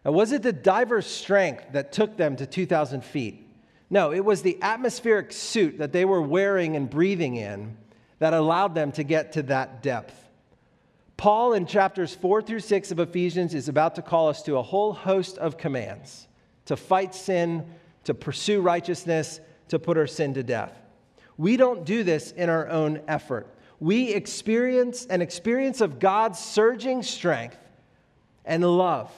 Now, 0.04 0.10
was 0.10 0.32
it 0.32 0.42
the 0.42 0.52
diver's 0.52 1.06
strength 1.06 1.66
that 1.72 1.92
took 1.92 2.16
them 2.16 2.34
to 2.36 2.46
2,000 2.46 3.04
feet? 3.04 3.46
No, 3.90 4.12
it 4.12 4.24
was 4.24 4.42
the 4.42 4.58
atmospheric 4.60 5.32
suit 5.32 5.78
that 5.78 5.92
they 5.92 6.04
were 6.04 6.22
wearing 6.22 6.74
and 6.74 6.90
breathing 6.90 7.36
in 7.36 7.76
that 8.18 8.34
allowed 8.34 8.74
them 8.74 8.90
to 8.92 9.04
get 9.04 9.32
to 9.32 9.44
that 9.44 9.82
depth. 9.82 10.19
Paul, 11.20 11.52
in 11.52 11.66
chapters 11.66 12.14
4 12.14 12.40
through 12.40 12.60
6 12.60 12.92
of 12.92 12.98
Ephesians, 12.98 13.52
is 13.52 13.68
about 13.68 13.96
to 13.96 14.00
call 14.00 14.30
us 14.30 14.40
to 14.44 14.56
a 14.56 14.62
whole 14.62 14.94
host 14.94 15.36
of 15.36 15.58
commands 15.58 16.26
to 16.64 16.78
fight 16.78 17.14
sin, 17.14 17.66
to 18.04 18.14
pursue 18.14 18.62
righteousness, 18.62 19.38
to 19.68 19.78
put 19.78 19.98
our 19.98 20.06
sin 20.06 20.32
to 20.32 20.42
death. 20.42 20.72
We 21.36 21.58
don't 21.58 21.84
do 21.84 22.04
this 22.04 22.30
in 22.30 22.48
our 22.48 22.70
own 22.70 23.02
effort. 23.06 23.54
We 23.80 24.14
experience 24.14 25.04
an 25.10 25.20
experience 25.20 25.82
of 25.82 25.98
God's 25.98 26.38
surging 26.38 27.02
strength 27.02 27.58
and 28.46 28.64
love 28.64 29.12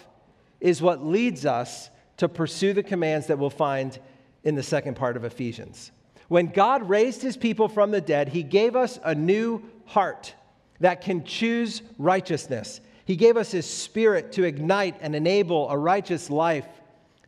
is 0.61 0.83
what 0.83 1.07
leads 1.07 1.47
us 1.47 1.89
to 2.17 2.29
pursue 2.29 2.73
the 2.73 2.83
commands 2.83 3.29
that 3.29 3.39
we'll 3.39 3.49
find 3.49 3.97
in 4.43 4.57
the 4.57 4.63
second 4.65 4.97
part 4.97 5.17
of 5.17 5.23
Ephesians. 5.23 5.93
When 6.27 6.49
God 6.49 6.89
raised 6.89 7.23
his 7.23 7.37
people 7.37 7.69
from 7.69 7.93
the 7.93 8.01
dead, 8.01 8.31
he 8.31 8.43
gave 8.43 8.75
us 8.75 8.99
a 9.05 9.15
new 9.15 9.63
heart 9.87 10.35
that 10.83 11.01
can 11.01 11.25
choose 11.25 11.81
righteousness. 11.97 12.81
He 13.05 13.15
gave 13.17 13.37
us 13.37 13.53
His 13.53 13.67
Spirit 13.67 14.33
to 14.33 14.45
ignite 14.45 14.97
and 15.01 15.15
enable 15.15 15.71
a 15.71 15.79
righteous 15.79 16.29
life 16.29 16.67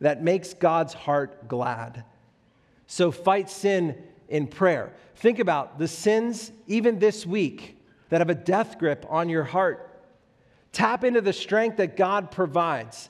that 0.01 0.23
makes 0.23 0.55
God's 0.55 0.93
heart 0.93 1.49
glad. 1.49 2.05
So 2.89 3.13
fight 3.13 3.49
sin 3.49 3.97
in 4.29 4.49
prayer. 4.49 4.93
Think 5.17 5.39
about 5.39 5.79
the 5.79 5.87
sins, 5.87 6.51
even 6.67 6.99
this 6.99 7.25
week, 7.25 7.81
that 8.09 8.21
have 8.21 8.31
a 8.31 8.35
death 8.35 8.79
grip 8.79 9.07
on 9.09 9.29
your 9.29 9.45
heart. 9.45 10.03
Tap 10.73 11.05
into 11.05 11.21
the 11.21 11.33
strength 11.33 11.77
that 11.77 11.97
God 11.97 12.33
provides 12.33 13.09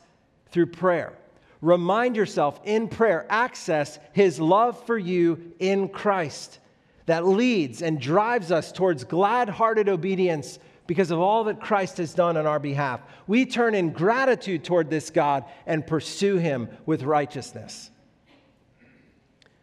through 0.51 0.67
prayer. 0.67 1.15
Remind 1.63 2.17
yourself 2.17 2.61
in 2.65 2.89
prayer, 2.89 3.27
access 3.31 3.99
His 4.13 4.39
love 4.39 4.85
for 4.85 4.99
you 4.99 5.55
in 5.59 5.89
Christ 5.89 6.59
that 7.07 7.27
leads 7.27 7.83
and 7.83 8.01
drives 8.01 8.51
us 8.51 8.73
towards 8.73 9.05
glad 9.05 9.49
hearted 9.49 9.89
obedience 9.89 10.59
because 10.87 11.11
of 11.11 11.19
all 11.19 11.45
that 11.45 11.61
Christ 11.61 11.99
has 11.99 12.15
done 12.15 12.37
on 12.37 12.47
our 12.47 12.59
behalf. 12.59 13.01
We 13.27 13.47
turn 13.47 13.75
in 13.75 13.91
gratitude 13.91 14.65
toward 14.65 14.91
this 14.91 15.11
God 15.11 15.45
and 15.67 15.87
pursue 15.87 16.37
Him 16.37 16.69
with 16.87 17.03
righteousness. 17.03 17.91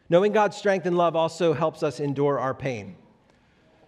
Knowing 0.09 0.31
God's 0.33 0.57
strength 0.57 0.85
and 0.85 0.97
love 0.97 1.15
also 1.15 1.53
helps 1.53 1.83
us 1.83 1.99
endure 1.99 2.39
our 2.39 2.53
pain. 2.53 2.95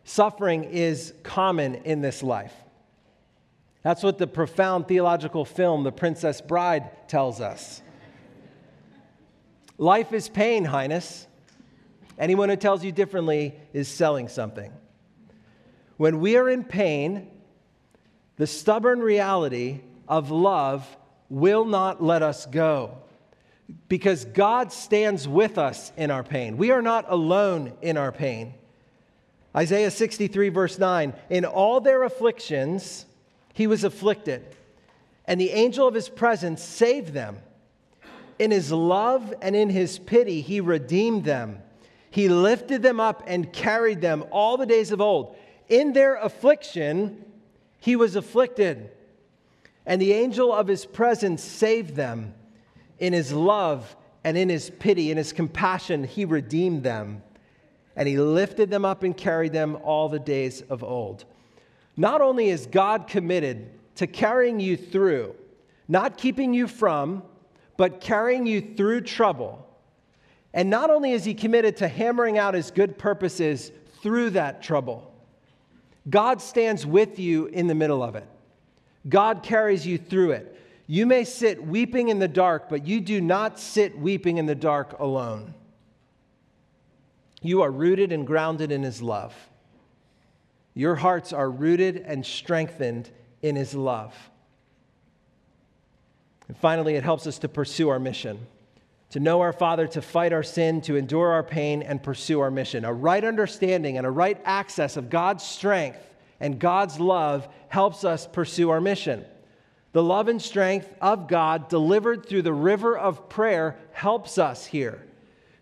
Suffering 0.04 0.64
is 0.66 1.14
common 1.24 1.76
in 1.76 2.02
this 2.02 2.24
life. 2.24 2.54
That's 3.84 4.04
what 4.04 4.18
the 4.18 4.28
profound 4.28 4.88
theological 4.88 5.44
film, 5.44 5.84
The 5.84 5.92
Princess 5.92 6.40
Bride, 6.40 6.90
tells 7.08 7.42
us. 7.42 7.82
Life 9.78 10.14
is 10.14 10.30
pain, 10.30 10.66
Highness. 10.66 11.28
Anyone 12.18 12.50
who 12.50 12.56
tells 12.56 12.84
you 12.84 12.92
differently 12.92 13.56
is 13.74 13.88
selling 13.88 14.28
something. 14.28 14.72
When 15.98 16.20
we 16.20 16.38
are 16.38 16.50
in 16.50 16.64
pain, 16.64 17.30
the 18.38 18.48
stubborn 18.48 19.00
reality 19.00 19.82
of 20.08 20.32
love 20.32 20.86
will 21.30 21.66
not 21.66 22.04
let 22.04 22.22
us 22.22 22.46
go 22.46 22.98
because 23.88 24.26
God 24.26 24.72
stands 24.72 25.28
with 25.28 25.58
us 25.58 25.92
in 25.98 26.12
our 26.12 26.24
pain. 26.24 26.58
We 26.58 26.72
are 26.72 26.82
not 26.82 27.06
alone 27.08 27.74
in 27.82 27.98
our 27.98 28.12
pain. 28.12 28.54
Isaiah 29.56 29.92
63, 29.92 30.50
verse 30.50 30.80
9 30.80 31.14
In 31.30 31.46
all 31.46 31.80
their 31.80 32.04
afflictions, 32.04 33.06
he 33.54 33.68
was 33.68 33.84
afflicted, 33.84 34.44
and 35.26 35.40
the 35.40 35.52
angel 35.52 35.88
of 35.88 35.94
his 35.94 36.10
presence 36.10 36.64
saved 36.64 37.14
them. 37.14 37.38
In 38.40 38.50
his 38.52 38.72
love 38.72 39.34
and 39.42 39.56
in 39.56 39.70
his 39.70 40.00
pity, 40.00 40.42
he 40.42 40.60
redeemed 40.60 41.24
them. 41.24 41.60
He 42.14 42.30
lifted 42.30 42.84
them 42.84 43.00
up 43.00 43.24
and 43.26 43.52
carried 43.52 44.00
them 44.00 44.24
all 44.30 44.56
the 44.56 44.68
days 44.68 44.92
of 44.92 45.02
old. 45.02 45.36
In 45.68 45.94
their 45.94 46.14
affliction, 46.18 47.26
he 47.80 47.96
was 47.96 48.16
afflicted, 48.16 48.92
and 49.84 50.00
the 50.00 50.14
angel 50.14 50.54
of 50.54 50.68
his 50.68 50.86
presence 50.86 51.44
saved 51.44 51.96
them. 51.96 52.36
In 53.00 53.14
his 53.14 53.34
love 53.34 53.96
and 54.24 54.38
in 54.38 54.48
his 54.48 54.70
pity, 54.70 55.10
in 55.10 55.18
his 55.18 55.34
compassion, 55.34 56.04
he 56.04 56.24
redeemed 56.24 56.84
them, 56.84 57.24
and 57.96 58.08
he 58.08 58.20
lifted 58.20 58.70
them 58.70 58.86
up 58.86 59.02
and 59.02 59.18
carried 59.18 59.52
them 59.52 59.76
all 59.82 60.08
the 60.08 60.20
days 60.20 60.62
of 60.70 60.84
old. 60.84 61.26
Not 61.98 62.22
only 62.22 62.50
is 62.50 62.68
God 62.68 63.08
committed 63.08 63.72
to 63.96 64.06
carrying 64.06 64.60
you 64.60 64.78
through, 64.78 65.34
not 65.88 66.20
keeping 66.20 66.54
you 66.54 66.68
from, 66.68 67.24
but 67.76 68.02
carrying 68.02 68.46
you 68.46 68.62
through 68.78 69.02
trouble. 69.02 69.68
And 70.54 70.70
not 70.70 70.90
only 70.90 71.12
is 71.12 71.26
he 71.26 71.34
committed 71.34 71.78
to 71.78 71.88
hammering 71.88 72.38
out 72.38 72.54
his 72.54 72.70
good 72.70 72.98
purposes 72.98 73.72
through 74.02 74.32
that 74.32 74.62
trouble, 74.62 75.12
God 76.10 76.42
stands 76.42 76.86
with 76.86 77.18
you 77.18 77.48
in 77.48 77.68
the 77.68 77.76
middle 77.76 78.04
of 78.04 78.16
it. 78.16 78.28
God 79.08 79.44
carries 79.44 79.86
you 79.86 79.98
through 79.98 80.32
it. 80.32 80.60
You 80.86 81.06
may 81.06 81.24
sit 81.24 81.66
weeping 81.66 82.10
in 82.10 82.20
the 82.20 82.28
dark, 82.28 82.70
but 82.70 82.86
you 82.86 83.02
do 83.02 83.22
not 83.22 83.60
sit 83.60 83.98
weeping 83.98 84.38
in 84.38 84.46
the 84.46 84.56
dark 84.56 85.00
alone. 85.00 85.54
You 87.42 87.62
are 87.62 87.72
rooted 87.72 88.12
and 88.12 88.28
grounded 88.28 88.72
in 88.72 88.84
His 88.84 89.02
love. 89.02 89.34
Your 90.74 90.96
hearts 90.96 91.34
are 91.34 91.50
rooted 91.50 91.98
and 91.98 92.26
strengthened 92.26 93.10
in 93.42 93.56
His 93.56 93.74
love. 93.74 94.14
And 96.48 96.58
finally, 96.58 96.96
it 96.96 97.04
helps 97.04 97.28
us 97.28 97.40
to 97.40 97.50
pursue 97.50 97.90
our 97.90 98.00
mission 98.00 98.46
to 99.14 99.20
know 99.20 99.42
our 99.42 99.54
Father, 99.54 99.86
to 99.86 100.02
fight 100.02 100.34
our 100.34 100.42
sin, 100.42 100.82
to 100.82 100.96
endure 100.96 101.34
our 101.34 101.44
pain, 101.44 101.84
and 101.84 102.02
pursue 102.02 102.40
our 102.40 102.50
mission. 102.50 102.84
A 102.84 102.92
right 102.92 103.24
understanding 103.24 104.00
and 104.00 104.08
a 104.08 104.10
right 104.10 104.42
access 104.44 104.98
of 104.98 105.12
God's 105.12 105.44
strength 105.44 106.00
and 106.40 106.58
God's 106.58 107.00
love 107.00 107.48
helps 107.68 108.04
us 108.04 108.26
pursue 108.26 108.72
our 108.72 108.82
mission. 108.82 109.24
The 109.92 110.02
love 110.02 110.30
and 110.30 110.42
strength 110.42 110.92
of 111.00 111.28
God 111.28 111.70
delivered 111.70 112.26
through 112.26 112.42
the 112.42 112.54
river 112.54 112.98
of 112.98 113.30
prayer 113.30 113.78
helps 113.92 114.40
us 114.40 114.66
here. 114.66 115.06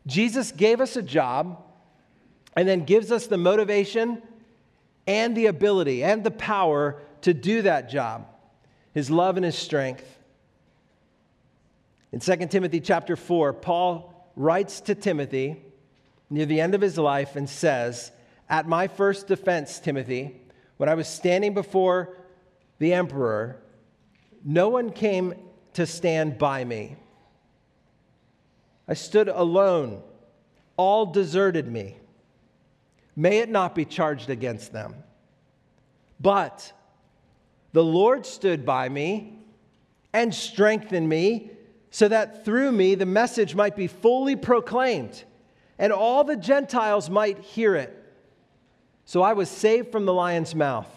Jesus 0.08 0.54
gave 0.54 0.80
us 0.80 0.96
a 0.96 1.02
job 1.02 1.62
and 2.56 2.66
then 2.66 2.86
gives 2.86 3.12
us 3.12 3.28
the 3.28 3.38
motivation 3.38 4.22
and 5.06 5.36
the 5.36 5.48
ability 5.48 6.06
and 6.06 6.24
the 6.24 6.32
power 6.32 7.02
to 7.24 7.34
do 7.34 7.64
that 7.64 7.90
job. 7.90 8.28
His 8.94 9.12
love 9.12 9.36
and 9.36 9.44
his 9.44 9.58
strength. 9.58 10.20
In 12.12 12.20
2 12.20 12.36
Timothy 12.48 12.82
chapter 12.82 13.16
4, 13.16 13.54
Paul 13.54 14.32
writes 14.36 14.82
to 14.82 14.96
Timothy 14.96 15.64
near 16.30 16.46
the 16.46 16.60
end 16.60 16.76
of 16.76 16.82
his 16.82 16.98
life 16.98 17.36
and 17.36 17.50
says, 17.50 18.12
At 18.50 18.68
my 18.68 18.88
first 18.88 19.28
defense, 19.28 19.80
Timothy, 19.80 20.42
when 20.78 20.90
I 20.90 20.96
was 20.96 21.08
standing 21.08 21.54
before 21.54 22.18
the 22.80 22.94
emperor, 22.94 23.62
no 24.44 24.68
one 24.68 24.92
came 24.92 25.36
to 25.74 25.86
stand 25.86 26.38
by 26.38 26.66
me. 26.66 26.98
I 28.88 28.94
stood 28.94 29.30
alone. 29.30 30.02
All 30.76 31.06
deserted 31.06 31.72
me. 31.72 31.98
May 33.16 33.38
it 33.38 33.50
not 33.50 33.76
be 33.76 33.86
charged 33.86 34.30
against 34.30 34.74
them. 34.74 34.96
But 36.20 36.74
the 37.72 37.84
Lord 37.84 38.26
stood 38.26 38.66
by 38.66 38.90
me 38.90 39.40
and 40.12 40.34
strengthened 40.34 41.08
me 41.08 41.52
so 41.92 42.08
that 42.08 42.44
through 42.44 42.72
me 42.72 42.96
the 42.96 43.06
message 43.06 43.54
might 43.54 43.76
be 43.76 43.88
fully 43.88 44.36
proclaimed 44.36 45.24
and 45.82 45.92
all 45.92 46.24
the 46.24 46.36
Gentiles 46.36 47.10
might 47.10 47.40
hear 47.40 47.76
it. 47.76 47.98
So 49.04 49.24
I 49.24 49.34
was 49.34 49.50
saved 49.50 49.92
from 49.92 50.06
the 50.06 50.14
lion's 50.14 50.54
mouth. 50.54 50.88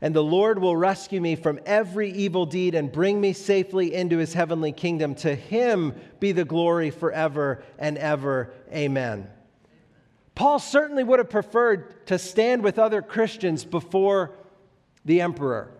And 0.00 0.14
the 0.14 0.22
Lord 0.22 0.60
will 0.60 0.76
rescue 0.76 1.20
me 1.20 1.34
from 1.34 1.58
every 1.66 2.12
evil 2.12 2.46
deed 2.46 2.76
and 2.76 2.92
bring 2.92 3.20
me 3.20 3.32
safely 3.32 3.92
into 3.92 4.18
his 4.18 4.32
heavenly 4.32 4.70
kingdom. 4.70 5.16
To 5.16 5.34
him 5.34 5.92
be 6.20 6.30
the 6.30 6.44
glory 6.44 6.90
forever 6.90 7.64
and 7.80 7.98
ever. 7.98 8.54
Amen. 8.72 9.28
Paul 10.36 10.60
certainly 10.60 11.02
would 11.02 11.18
have 11.18 11.30
preferred 11.30 12.06
to 12.06 12.16
stand 12.16 12.62
with 12.62 12.78
other 12.78 13.02
Christians 13.02 13.64
before 13.64 14.36
the 15.04 15.20
emperor. 15.20 15.72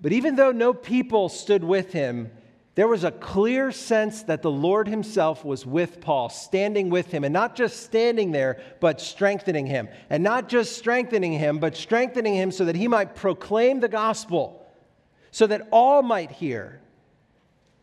But 0.00 0.12
even 0.12 0.36
though 0.36 0.52
no 0.52 0.72
people 0.72 1.28
stood 1.28 1.62
with 1.62 1.92
him, 1.92 2.30
there 2.74 2.88
was 2.88 3.04
a 3.04 3.10
clear 3.10 3.70
sense 3.70 4.22
that 4.22 4.40
the 4.40 4.50
Lord 4.50 4.88
Himself 4.88 5.44
was 5.44 5.66
with 5.66 6.00
Paul, 6.00 6.30
standing 6.30 6.88
with 6.88 7.10
him, 7.10 7.22
and 7.22 7.32
not 7.32 7.54
just 7.54 7.82
standing 7.82 8.32
there, 8.32 8.62
but 8.80 8.98
strengthening 8.98 9.66
him. 9.66 9.88
And 10.08 10.22
not 10.22 10.48
just 10.48 10.78
strengthening 10.78 11.32
him, 11.32 11.58
but 11.58 11.76
strengthening 11.76 12.34
him 12.34 12.50
so 12.50 12.64
that 12.64 12.76
he 12.76 12.88
might 12.88 13.14
proclaim 13.14 13.80
the 13.80 13.88
gospel, 13.88 14.66
so 15.30 15.46
that 15.48 15.68
all 15.70 16.02
might 16.02 16.30
hear. 16.30 16.80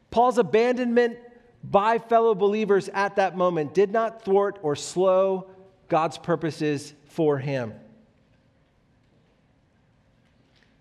Paul's 0.09 0.39
abandonment 0.39 1.19
by 1.63 1.99
fellow 1.99 2.33
believers 2.33 2.89
at 2.89 3.17
that 3.17 3.37
moment 3.37 3.75
did 3.75 3.91
not 3.91 4.23
thwart 4.25 4.57
or 4.63 4.75
slow 4.75 5.51
God's 5.87 6.17
purposes 6.17 6.95
for 7.05 7.37
him. 7.37 7.75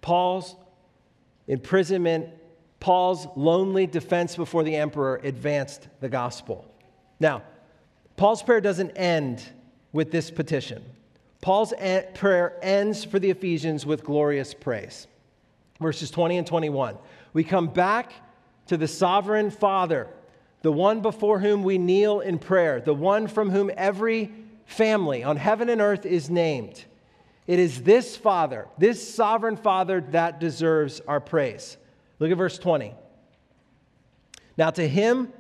Paul's 0.01 0.57
imprisonment 1.47 2.31
Paul's 2.81 3.27
lonely 3.37 3.87
defense 3.87 4.37
before 4.37 4.63
the 4.63 4.77
emperor 4.77 5.21
advanced 5.23 5.89
the 6.01 6.09
gospel. 6.09 6.65
Now, 7.19 7.43
Paul's 8.17 8.43
prayer 8.43 8.61
doesn't 8.61 8.93
end 8.93 9.43
with 9.93 10.11
this 10.11 10.31
petition. 10.31 10.85
Paul's 11.41 11.73
prayer 12.15 12.57
ends 12.63 13.05
for 13.05 13.19
the 13.19 13.31
Ephesians 13.31 13.87
with 13.87 14.05
glorious 14.05 14.55
praise. 14.55 15.07
Verses 15.81 16.11
20 16.11 16.39
and 16.39 16.47
21. 16.47 16.97
We 17.33 17.45
come 17.45 17.69
back 17.69 18.13
to 18.67 18.77
the 18.77 18.89
sovereign 18.89 19.51
Father, 19.51 20.09
the 20.63 20.73
one 20.73 21.01
before 21.01 21.39
whom 21.39 21.63
we 21.63 21.79
kneel 21.79 22.21
in 22.21 22.39
prayer, 22.39 22.81
the 22.81 22.95
one 22.95 23.29
from 23.29 23.51
whom 23.51 23.71
every 23.77 24.33
family 24.67 25.23
on 25.23 25.37
heaven 25.37 25.69
and 25.69 25.81
earth 25.81 26.05
is 26.05 26.29
named. 26.29 26.85
It 27.47 27.59
is 27.59 27.83
this 27.83 28.17
Father, 28.17 28.69
this 28.77 29.15
sovereign 29.15 29.57
Father, 29.57 30.01
that 30.11 30.39
deserves 30.41 31.01
our 31.07 31.21
praise. 31.21 31.77
Look 32.19 32.31
at 32.31 32.37
verse 32.37 32.59
20. 32.59 32.95
Now, 34.57 34.71
to 34.71 34.89
him 34.89 35.33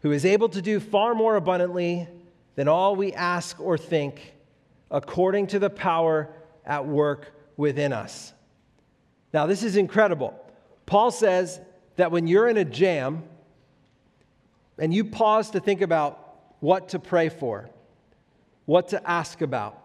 who 0.00 0.12
is 0.12 0.24
able 0.24 0.48
to 0.50 0.62
do 0.62 0.80
far 0.80 1.14
more 1.14 1.36
abundantly 1.36 2.08
than 2.56 2.68
all 2.68 2.96
we 2.96 3.12
ask 3.12 3.60
or 3.60 3.78
think, 3.78 4.34
according 4.90 5.48
to 5.48 5.58
the 5.58 5.70
power 5.70 6.28
at 6.64 6.86
work 6.86 7.32
within 7.56 7.92
us. 7.92 8.32
Now, 9.32 9.46
this 9.46 9.62
is 9.62 9.76
incredible. 9.76 10.34
Paul 10.86 11.10
says 11.10 11.60
that 11.96 12.10
when 12.10 12.26
you're 12.26 12.48
in 12.48 12.56
a 12.56 12.64
jam 12.64 13.24
and 14.78 14.92
you 14.92 15.04
pause 15.04 15.50
to 15.50 15.60
think 15.60 15.80
about 15.80 16.36
what 16.60 16.90
to 16.90 16.98
pray 16.98 17.28
for, 17.28 17.68
what 18.64 18.88
to 18.88 19.08
ask 19.08 19.40
about, 19.40 19.80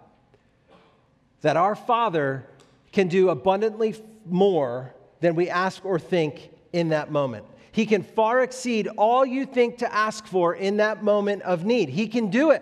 that 1.41 1.57
our 1.57 1.75
Father 1.75 2.45
can 2.91 3.07
do 3.07 3.29
abundantly 3.29 3.95
more 4.25 4.93
than 5.23 5.35
we 5.35 5.49
ask 5.49 5.85
or 5.85 5.97
think 5.97 6.51
in 6.73 6.89
that 6.89 7.09
moment. 7.09 7.45
He 7.71 7.85
can 7.85 8.03
far 8.03 8.43
exceed 8.43 8.89
all 8.97 9.25
you 9.25 9.45
think 9.45 9.77
to 9.77 9.91
ask 9.91 10.27
for 10.27 10.53
in 10.53 10.77
that 10.77 11.01
moment 11.01 11.43
of 11.43 11.63
need. 11.63 11.87
He 11.87 12.07
can 12.07 12.29
do 12.29 12.51
it. 12.51 12.61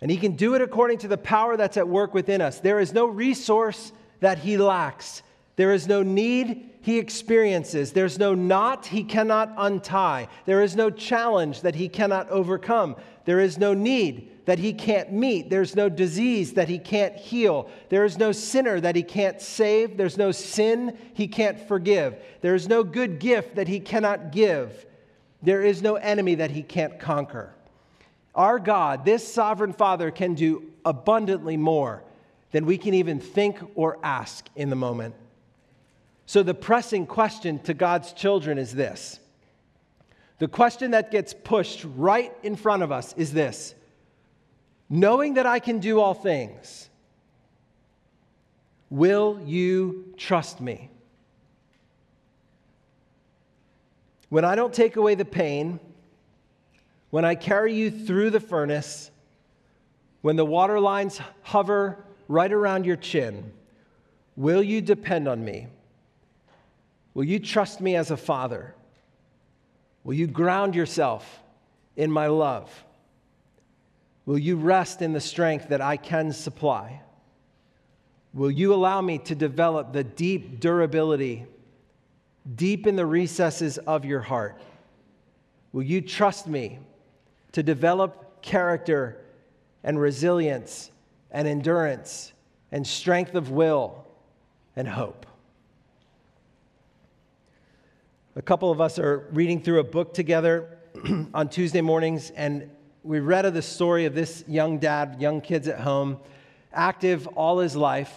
And 0.00 0.08
He 0.08 0.18
can 0.18 0.36
do 0.36 0.54
it 0.54 0.62
according 0.62 0.98
to 0.98 1.08
the 1.08 1.18
power 1.18 1.56
that's 1.56 1.76
at 1.76 1.88
work 1.88 2.14
within 2.14 2.40
us. 2.40 2.60
There 2.60 2.78
is 2.78 2.92
no 2.92 3.06
resource 3.06 3.90
that 4.20 4.38
He 4.38 4.56
lacks, 4.56 5.22
there 5.56 5.72
is 5.72 5.88
no 5.88 6.04
need 6.04 6.70
He 6.80 6.98
experiences, 6.98 7.92
there's 7.92 8.20
no 8.20 8.34
knot 8.34 8.86
He 8.86 9.02
cannot 9.02 9.52
untie, 9.56 10.28
there 10.44 10.62
is 10.62 10.76
no 10.76 10.90
challenge 10.90 11.62
that 11.62 11.74
He 11.74 11.88
cannot 11.88 12.30
overcome, 12.30 12.94
there 13.24 13.40
is 13.40 13.58
no 13.58 13.74
need 13.74 14.30
that 14.46 14.58
he 14.60 14.72
can't 14.72 15.12
meet. 15.12 15.50
There's 15.50 15.76
no 15.76 15.88
disease 15.88 16.54
that 16.54 16.68
he 16.68 16.78
can't 16.78 17.16
heal. 17.16 17.68
There 17.88 18.04
is 18.04 18.16
no 18.16 18.32
sinner 18.32 18.80
that 18.80 18.96
he 18.96 19.02
can't 19.02 19.40
save. 19.40 19.96
There's 19.96 20.16
no 20.16 20.32
sin 20.32 20.96
he 21.14 21.28
can't 21.28 21.60
forgive. 21.68 22.16
There 22.40 22.54
is 22.54 22.68
no 22.68 22.82
good 22.84 23.18
gift 23.18 23.56
that 23.56 23.68
he 23.68 23.80
cannot 23.80 24.30
give. 24.30 24.86
There 25.42 25.62
is 25.62 25.82
no 25.82 25.96
enemy 25.96 26.36
that 26.36 26.52
he 26.52 26.62
can't 26.62 26.98
conquer. 26.98 27.52
Our 28.34 28.58
God, 28.58 29.04
this 29.04 29.26
sovereign 29.30 29.72
Father, 29.72 30.10
can 30.10 30.34
do 30.34 30.62
abundantly 30.84 31.56
more 31.56 32.04
than 32.52 32.66
we 32.66 32.78
can 32.78 32.94
even 32.94 33.18
think 33.18 33.58
or 33.74 33.98
ask 34.02 34.48
in 34.54 34.70
the 34.70 34.76
moment. 34.76 35.14
So, 36.26 36.42
the 36.42 36.54
pressing 36.54 37.06
question 37.06 37.58
to 37.60 37.74
God's 37.74 38.12
children 38.12 38.58
is 38.58 38.72
this. 38.72 39.18
The 40.38 40.48
question 40.48 40.92
that 40.92 41.10
gets 41.10 41.32
pushed 41.32 41.84
right 41.96 42.32
in 42.42 42.56
front 42.56 42.82
of 42.82 42.92
us 42.92 43.12
is 43.16 43.32
this 43.32 43.74
knowing 44.88 45.34
that 45.34 45.46
I 45.46 45.58
can 45.58 45.78
do 45.78 46.00
all 46.00 46.14
things, 46.14 46.88
will 48.90 49.40
you 49.44 50.14
trust 50.16 50.60
me? 50.60 50.90
When 54.28 54.44
I 54.44 54.54
don't 54.54 54.72
take 54.72 54.96
away 54.96 55.14
the 55.14 55.24
pain, 55.24 55.78
when 57.10 57.24
I 57.24 57.34
carry 57.34 57.74
you 57.74 57.90
through 57.90 58.30
the 58.30 58.40
furnace, 58.40 59.10
when 60.22 60.36
the 60.36 60.44
water 60.44 60.80
lines 60.80 61.20
hover 61.42 62.04
right 62.28 62.52
around 62.52 62.84
your 62.84 62.96
chin, 62.96 63.52
will 64.36 64.62
you 64.62 64.80
depend 64.80 65.28
on 65.28 65.44
me? 65.44 65.68
Will 67.14 67.24
you 67.24 67.38
trust 67.38 67.80
me 67.80 67.96
as 67.96 68.10
a 68.10 68.16
father? 68.16 68.74
Will 70.04 70.14
you 70.14 70.26
ground 70.26 70.74
yourself 70.74 71.42
in 71.96 72.10
my 72.10 72.26
love? 72.26 72.70
Will 74.26 74.38
you 74.38 74.56
rest 74.56 75.02
in 75.02 75.12
the 75.12 75.20
strength 75.20 75.68
that 75.68 75.80
I 75.80 75.96
can 75.96 76.32
supply? 76.32 77.00
Will 78.34 78.50
you 78.50 78.74
allow 78.74 79.00
me 79.00 79.18
to 79.18 79.34
develop 79.34 79.92
the 79.92 80.04
deep 80.04 80.60
durability 80.60 81.46
deep 82.54 82.86
in 82.86 82.96
the 82.96 83.06
recesses 83.06 83.78
of 83.78 84.04
your 84.04 84.20
heart? 84.20 84.60
Will 85.72 85.82
you 85.82 86.00
trust 86.00 86.46
me 86.46 86.78
to 87.52 87.62
develop 87.62 88.42
character 88.42 89.18
and 89.82 89.98
resilience 89.98 90.90
and 91.30 91.48
endurance 91.48 92.32
and 92.72 92.86
strength 92.86 93.34
of 93.34 93.50
will 93.50 94.04
and 94.76 94.86
hope? 94.86 95.26
A 98.36 98.42
couple 98.42 98.70
of 98.70 98.80
us 98.80 98.98
are 98.98 99.26
reading 99.32 99.62
through 99.62 99.80
a 99.80 99.84
book 99.84 100.12
together 100.12 100.78
on 101.34 101.48
Tuesday 101.48 101.80
mornings, 101.80 102.30
and 102.30 102.70
we 103.06 103.20
read 103.20 103.44
of 103.46 103.54
the 103.54 103.62
story 103.62 104.04
of 104.04 104.14
this 104.16 104.42
young 104.48 104.78
dad, 104.78 105.18
young 105.20 105.40
kids 105.40 105.68
at 105.68 105.78
home, 105.78 106.18
active 106.72 107.28
all 107.28 107.60
his 107.60 107.76
life. 107.76 108.12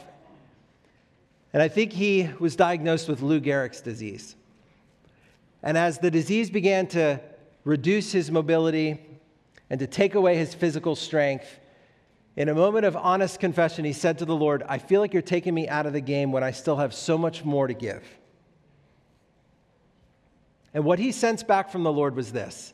And 1.54 1.62
I 1.62 1.67
think 1.67 1.93
he 1.93 2.28
was 2.39 2.56
diagnosed 2.56 3.08
with 3.08 3.21
Lou 3.21 3.39
Gehrig's 3.39 3.82
disease. 3.82 4.36
And 5.62 5.78
as 5.78 5.99
the 5.99 6.10
disease 6.10 6.49
began 6.49 6.88
to 6.88 7.21
reduce 7.63 8.12
his 8.12 8.32
mobility 8.32 8.99
and 9.69 9.80
to 9.80 9.86
take 9.86 10.15
away 10.15 10.38
his 10.38 10.56
physical 10.56 10.95
strength, 10.95 11.60
in 12.36 12.49
a 12.49 12.56
moment 12.56 12.86
of 12.86 12.95
honest 12.95 13.39
confession, 13.39 13.86
he 13.86 13.93
said 13.93 14.17
to 14.19 14.25
the 14.25 14.36
Lord, 14.36 14.63
I 14.67 14.80
feel 14.80 15.02
like 15.02 15.13
you're 15.13 15.21
taking 15.21 15.54
me 15.54 15.67
out 15.67 15.86
of 15.86 15.93
the 15.93 16.02
game 16.02 16.32
when 16.32 16.43
I 16.43 16.49
still 16.49 16.78
have 16.78 16.95
so 16.95 17.15
much 17.15 17.45
more 17.45 17.67
to 17.67 17.75
give. 17.75 18.04
And 20.73 20.84
what 20.84 20.97
he 20.97 21.12
sensed 21.12 21.47
back 21.47 21.69
from 21.69 21.84
the 21.84 21.91
Lord 21.91 22.15
was 22.15 22.32
this 22.32 22.73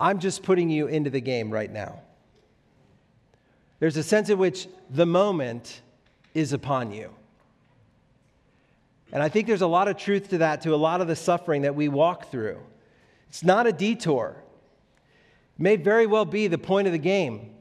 I'm 0.00 0.18
just 0.18 0.42
putting 0.42 0.70
you 0.70 0.86
into 0.86 1.10
the 1.10 1.20
game 1.20 1.50
right 1.50 1.70
now. 1.70 2.00
There's 3.80 3.96
a 3.96 4.02
sense 4.02 4.30
in 4.30 4.38
which 4.38 4.66
the 4.88 5.06
moment 5.06 5.82
is 6.34 6.52
upon 6.52 6.92
you. 6.92 7.10
And 9.12 9.22
I 9.22 9.28
think 9.28 9.46
there's 9.46 9.62
a 9.62 9.66
lot 9.66 9.88
of 9.88 9.96
truth 9.96 10.30
to 10.30 10.38
that, 10.38 10.62
to 10.62 10.74
a 10.74 10.76
lot 10.76 11.00
of 11.00 11.08
the 11.08 11.16
suffering 11.16 11.62
that 11.62 11.74
we 11.74 11.88
walk 11.88 12.30
through. 12.30 12.58
It's 13.28 13.44
not 13.44 13.66
a 13.66 13.72
detour. 13.72 14.36
It 15.58 15.62
may 15.62 15.76
very 15.76 16.06
well 16.06 16.24
be 16.24 16.46
the 16.46 16.58
point 16.58 16.86
of 16.86 16.92
the 16.92 16.98
game, 16.98 17.54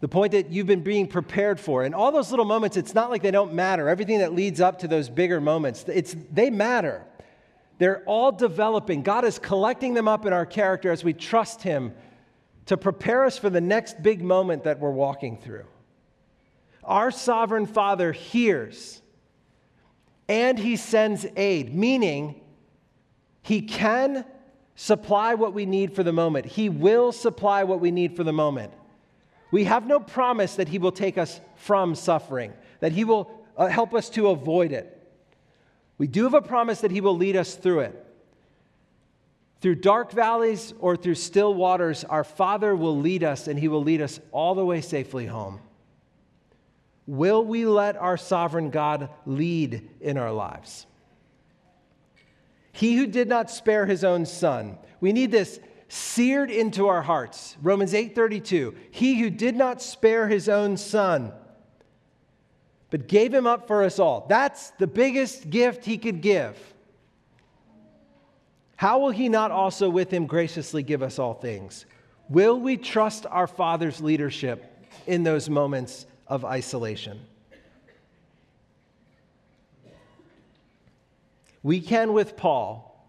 the 0.00 0.08
point 0.08 0.32
that 0.32 0.50
you've 0.50 0.66
been 0.66 0.82
being 0.82 1.06
prepared 1.06 1.60
for. 1.60 1.84
And 1.84 1.94
all 1.94 2.10
those 2.10 2.30
little 2.30 2.44
moments, 2.44 2.76
it's 2.76 2.94
not 2.94 3.10
like 3.10 3.22
they 3.22 3.30
don't 3.30 3.52
matter. 3.52 3.88
Everything 3.88 4.18
that 4.20 4.34
leads 4.34 4.60
up 4.60 4.78
to 4.80 4.88
those 4.88 5.08
bigger 5.08 5.40
moments, 5.40 5.84
it's, 5.88 6.16
they 6.32 6.50
matter. 6.50 7.04
They're 7.78 8.02
all 8.04 8.32
developing. 8.32 9.02
God 9.02 9.24
is 9.24 9.38
collecting 9.38 9.94
them 9.94 10.08
up 10.08 10.24
in 10.24 10.32
our 10.32 10.46
character 10.46 10.90
as 10.90 11.04
we 11.04 11.12
trust 11.12 11.62
Him 11.62 11.94
to 12.66 12.76
prepare 12.76 13.24
us 13.24 13.38
for 13.38 13.50
the 13.50 13.60
next 13.60 14.02
big 14.02 14.22
moment 14.22 14.64
that 14.64 14.80
we're 14.80 14.90
walking 14.90 15.36
through. 15.36 15.66
Our 16.82 17.10
sovereign 17.10 17.66
Father 17.66 18.12
hears 18.12 19.02
and 20.28 20.58
He 20.58 20.76
sends 20.76 21.26
aid, 21.36 21.74
meaning 21.74 22.40
He 23.42 23.62
can 23.62 24.24
supply 24.74 25.34
what 25.34 25.52
we 25.52 25.66
need 25.66 25.94
for 25.94 26.02
the 26.02 26.12
moment. 26.12 26.46
He 26.46 26.68
will 26.68 27.12
supply 27.12 27.64
what 27.64 27.80
we 27.80 27.90
need 27.90 28.16
for 28.16 28.24
the 28.24 28.32
moment. 28.32 28.72
We 29.50 29.64
have 29.64 29.86
no 29.86 30.00
promise 30.00 30.56
that 30.56 30.68
He 30.68 30.78
will 30.78 30.92
take 30.92 31.18
us 31.18 31.40
from 31.56 31.94
suffering, 31.94 32.52
that 32.80 32.92
He 32.92 33.04
will 33.04 33.30
uh, 33.56 33.66
help 33.66 33.94
us 33.94 34.08
to 34.10 34.28
avoid 34.28 34.72
it. 34.72 34.95
We 35.98 36.06
do 36.06 36.24
have 36.24 36.34
a 36.34 36.42
promise 36.42 36.80
that 36.80 36.90
He 36.90 37.00
will 37.00 37.16
lead 37.16 37.36
us 37.36 37.54
through 37.54 37.80
it. 37.80 38.02
Through 39.60 39.76
dark 39.76 40.12
valleys 40.12 40.74
or 40.78 40.96
through 40.96 41.14
still 41.14 41.54
waters, 41.54 42.04
our 42.04 42.24
Father 42.24 42.76
will 42.76 42.98
lead 42.98 43.24
us 43.24 43.48
and 43.48 43.58
He 43.58 43.68
will 43.68 43.82
lead 43.82 44.00
us 44.00 44.20
all 44.30 44.54
the 44.54 44.64
way 44.64 44.80
safely 44.80 45.26
home. 45.26 45.60
Will 47.06 47.44
we 47.44 47.66
let 47.66 47.96
our 47.96 48.16
sovereign 48.16 48.70
God 48.70 49.10
lead 49.24 49.88
in 50.00 50.18
our 50.18 50.32
lives? 50.32 50.86
He 52.72 52.96
who 52.96 53.06
did 53.06 53.28
not 53.28 53.50
spare 53.50 53.86
his 53.86 54.04
own 54.04 54.26
son. 54.26 54.76
We 55.00 55.12
need 55.12 55.30
this 55.30 55.60
seared 55.88 56.50
into 56.50 56.88
our 56.88 57.00
hearts. 57.00 57.56
Romans 57.62 57.94
8:32. 57.94 58.74
He 58.90 59.18
who 59.20 59.30
did 59.30 59.56
not 59.56 59.80
spare 59.80 60.28
his 60.28 60.48
own 60.48 60.76
son 60.76 61.32
but 62.90 63.08
gave 63.08 63.32
him 63.32 63.46
up 63.46 63.66
for 63.66 63.82
us 63.82 63.98
all. 63.98 64.26
That's 64.28 64.70
the 64.70 64.86
biggest 64.86 65.50
gift 65.50 65.84
he 65.84 65.98
could 65.98 66.20
give. 66.20 66.56
How 68.76 68.98
will 68.98 69.10
he 69.10 69.28
not 69.28 69.50
also 69.50 69.88
with 69.88 70.10
him 70.10 70.26
graciously 70.26 70.82
give 70.82 71.02
us 71.02 71.18
all 71.18 71.34
things? 71.34 71.86
Will 72.28 72.60
we 72.60 72.76
trust 72.76 73.26
our 73.30 73.46
Father's 73.46 74.00
leadership 74.00 74.86
in 75.06 75.24
those 75.24 75.48
moments 75.48 76.06
of 76.26 76.44
isolation? 76.44 77.20
We 81.62 81.80
can 81.80 82.12
with 82.12 82.36
Paul. 82.36 83.04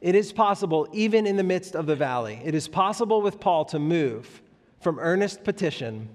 It 0.00 0.14
is 0.14 0.32
possible, 0.32 0.88
even 0.92 1.26
in 1.26 1.36
the 1.36 1.42
midst 1.42 1.74
of 1.74 1.86
the 1.86 1.96
valley, 1.96 2.40
it 2.44 2.54
is 2.54 2.68
possible 2.68 3.20
with 3.20 3.40
Paul 3.40 3.64
to 3.66 3.78
move 3.78 4.40
from 4.80 4.98
earnest 5.00 5.42
petition 5.42 6.08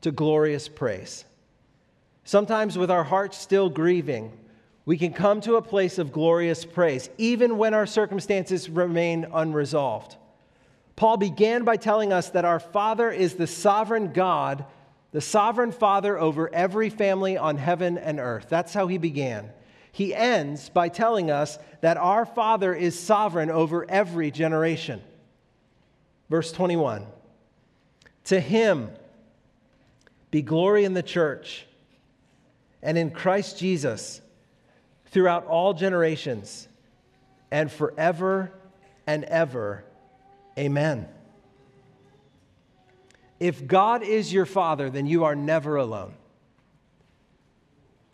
to 0.00 0.10
glorious 0.10 0.68
praise. 0.68 1.24
Sometimes, 2.30 2.78
with 2.78 2.92
our 2.92 3.02
hearts 3.02 3.36
still 3.36 3.68
grieving, 3.68 4.30
we 4.84 4.96
can 4.96 5.12
come 5.12 5.40
to 5.40 5.56
a 5.56 5.62
place 5.62 5.98
of 5.98 6.12
glorious 6.12 6.64
praise, 6.64 7.10
even 7.18 7.58
when 7.58 7.74
our 7.74 7.86
circumstances 7.86 8.70
remain 8.70 9.26
unresolved. 9.32 10.14
Paul 10.94 11.16
began 11.16 11.64
by 11.64 11.76
telling 11.76 12.12
us 12.12 12.30
that 12.30 12.44
our 12.44 12.60
Father 12.60 13.10
is 13.10 13.34
the 13.34 13.48
sovereign 13.48 14.12
God, 14.12 14.64
the 15.10 15.20
sovereign 15.20 15.72
Father 15.72 16.16
over 16.16 16.54
every 16.54 16.88
family 16.88 17.36
on 17.36 17.56
heaven 17.56 17.98
and 17.98 18.20
earth. 18.20 18.46
That's 18.48 18.74
how 18.74 18.86
he 18.86 18.96
began. 18.96 19.50
He 19.90 20.14
ends 20.14 20.68
by 20.68 20.88
telling 20.88 21.32
us 21.32 21.58
that 21.80 21.96
our 21.96 22.24
Father 22.24 22.72
is 22.72 22.96
sovereign 22.96 23.50
over 23.50 23.90
every 23.90 24.30
generation. 24.30 25.02
Verse 26.28 26.52
21 26.52 27.08
To 28.26 28.38
him 28.38 28.90
be 30.30 30.42
glory 30.42 30.84
in 30.84 30.94
the 30.94 31.02
church 31.02 31.66
and 32.82 32.96
in 32.96 33.10
Christ 33.10 33.58
Jesus 33.58 34.20
throughout 35.06 35.46
all 35.46 35.74
generations 35.74 36.68
and 37.50 37.70
forever 37.70 38.52
and 39.06 39.24
ever. 39.24 39.84
Amen. 40.58 41.08
If 43.38 43.66
God 43.66 44.02
is 44.02 44.32
your 44.32 44.46
Father, 44.46 44.90
then 44.90 45.06
you 45.06 45.24
are 45.24 45.34
never 45.34 45.76
alone. 45.76 46.14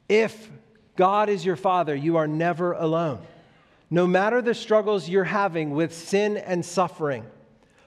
If 0.09 0.51
God 0.95 1.29
is 1.29 1.45
your 1.45 1.57
Father, 1.57 1.95
you 1.95 2.17
are 2.17 2.29
never 2.29 2.73
alone. 2.73 3.21
No 3.91 4.07
matter 4.07 4.41
the 4.41 4.55
struggles 4.55 5.09
you're 5.09 5.25
having 5.25 5.71
with 5.71 5.95
sin 5.95 6.37
and 6.37 6.65
suffering, 6.65 7.25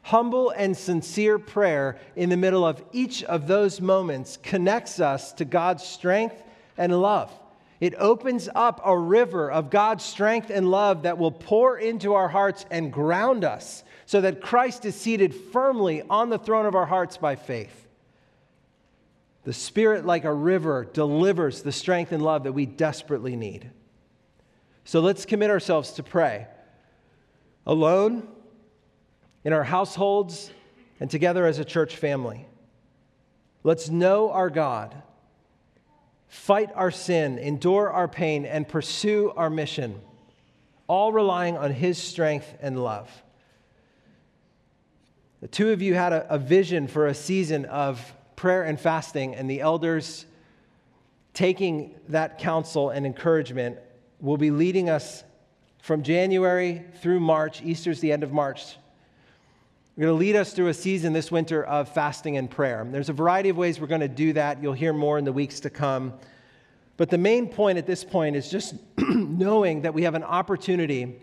humble 0.04 0.50
and 0.52 0.76
sincere 0.76 1.40
prayer 1.40 1.98
in 2.16 2.30
the 2.30 2.38
middle 2.38 2.66
of 2.66 2.84
each 2.92 3.24
of 3.24 3.48
those 3.48 3.82
moments 3.82 4.38
connects 4.38 5.00
us 5.00 5.34
to 5.34 5.46
God's 5.46 5.84
strength 5.84 6.42
and 6.80 7.00
love. 7.00 7.32
It 7.80 7.94
opens 7.98 8.50
up 8.56 8.82
a 8.84 8.98
river 8.98 9.52
of 9.52 9.70
God's 9.70 10.04
strength 10.04 10.50
and 10.50 10.70
love 10.70 11.04
that 11.04 11.18
will 11.18 11.32
pour 11.32 11.78
into 11.78 12.14
our 12.16 12.28
hearts 12.28 12.66
and 12.72 12.92
ground 12.92 13.44
us 13.44 13.84
so 14.06 14.22
that 14.22 14.42
Christ 14.42 14.86
is 14.86 14.96
seated 14.96 15.34
firmly 15.34 16.02
on 16.10 16.30
the 16.30 16.40
throne 16.40 16.66
of 16.66 16.76
our 16.76 16.88
hearts 16.88 17.18
by 17.18 17.36
faith. 17.36 17.88
The 19.44 19.54
Spirit, 19.54 20.06
like 20.06 20.26
a 20.26 20.34
river, 20.34 20.90
delivers 20.92 21.62
the 21.62 21.72
strength 21.72 22.12
and 22.12 22.22
love 22.22 22.44
that 22.44 22.54
we 22.54 22.66
desperately 22.66 23.36
need. 23.36 23.70
So 24.84 25.00
let's 25.00 25.26
commit 25.26 25.50
ourselves 25.50 25.92
to 25.94 26.04
pray 26.04 26.48
alone, 27.66 28.28
in 29.44 29.54
our 29.54 29.64
households, 29.64 30.52
and 31.00 31.10
together 31.10 31.46
as 31.46 31.60
a 31.60 31.66
church 31.66 31.96
family. 31.96 32.46
Let's 33.64 33.90
know 33.90 34.32
our 34.32 34.50
God 34.50 35.02
fight 36.30 36.70
our 36.76 36.92
sin, 36.92 37.38
endure 37.40 37.90
our 37.90 38.08
pain, 38.08 38.46
and 38.46 38.68
pursue 38.68 39.34
our 39.36 39.50
mission, 39.50 40.00
all 40.88 41.12
relying 41.12 41.58
on 41.58 41.72
His 41.72 41.98
strength 41.98 42.56
and 42.62 42.82
love. 42.82 43.10
The 45.42 45.48
two 45.48 45.72
of 45.72 45.82
you 45.82 45.96
had 45.96 46.14
a, 46.14 46.34
a, 46.34 46.38
vision 46.38 46.88
for 46.88 47.08
a 47.08 47.14
season 47.14 47.66
of 47.66 48.14
prayer 48.36 48.64
and 48.64 48.80
fasting, 48.80 49.36
and 49.36 49.50
the 49.50 49.62
elders 49.62 50.26
taking 51.34 51.96
that 52.10 52.38
counsel 52.38 52.90
and 52.90 53.06
encouragement 53.06 53.78
will 54.20 54.38
be 54.38 54.52
leading 54.52 54.90
us 54.90 55.24
from 55.82 56.04
January 56.04 56.84
through 57.02 57.22
March. 57.22 57.62
Easter's 57.64 58.02
the 58.02 58.12
end 58.12 58.24
of 58.24 58.32
March. 58.32 58.76
We're 60.00 60.06
going 60.06 60.18
to 60.18 60.26
lead 60.26 60.38
us 60.38 60.54
through 60.54 60.70
a 60.70 60.74
season 60.74 61.12
this 61.12 61.30
winter 61.30 61.62
of 61.62 61.90
fasting 61.90 62.38
and 62.38 62.50
prayer. 62.50 62.88
There's 62.90 63.10
a 63.10 63.14
variety 63.14 63.50
of 63.50 63.58
ways 63.58 63.82
we're 63.82 63.88
going 63.88 64.00
to 64.00 64.08
do 64.08 64.32
that. 64.32 64.64
You'll 64.64 64.72
hear 64.72 64.94
more 64.94 65.18
in 65.18 65.26
the 65.26 65.34
weeks 65.34 65.60
to 65.60 65.70
come. 65.70 66.14
But 66.96 67.10
the 67.10 67.18
main 67.18 67.50
point 67.50 67.78
at 67.78 67.86
this 67.86 68.06
point 68.06 68.38
is 68.38 68.50
just 68.50 68.76
knowing 68.98 69.82
that 69.82 69.94
we 69.94 70.04
have 70.04 70.16
an 70.16 70.24
opportunity 70.24 71.20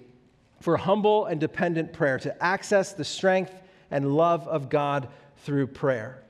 for 0.61 0.77
humble 0.77 1.25
and 1.25 1.41
dependent 1.41 1.95
prayer 1.95 2.19
to 2.19 2.45
access 2.45 2.93
the 2.93 3.03
strength 3.03 3.63
and 3.91 4.15
love 4.15 4.47
of 4.47 4.69
God 4.69 5.09
through 5.39 5.69
prayer. 5.69 6.23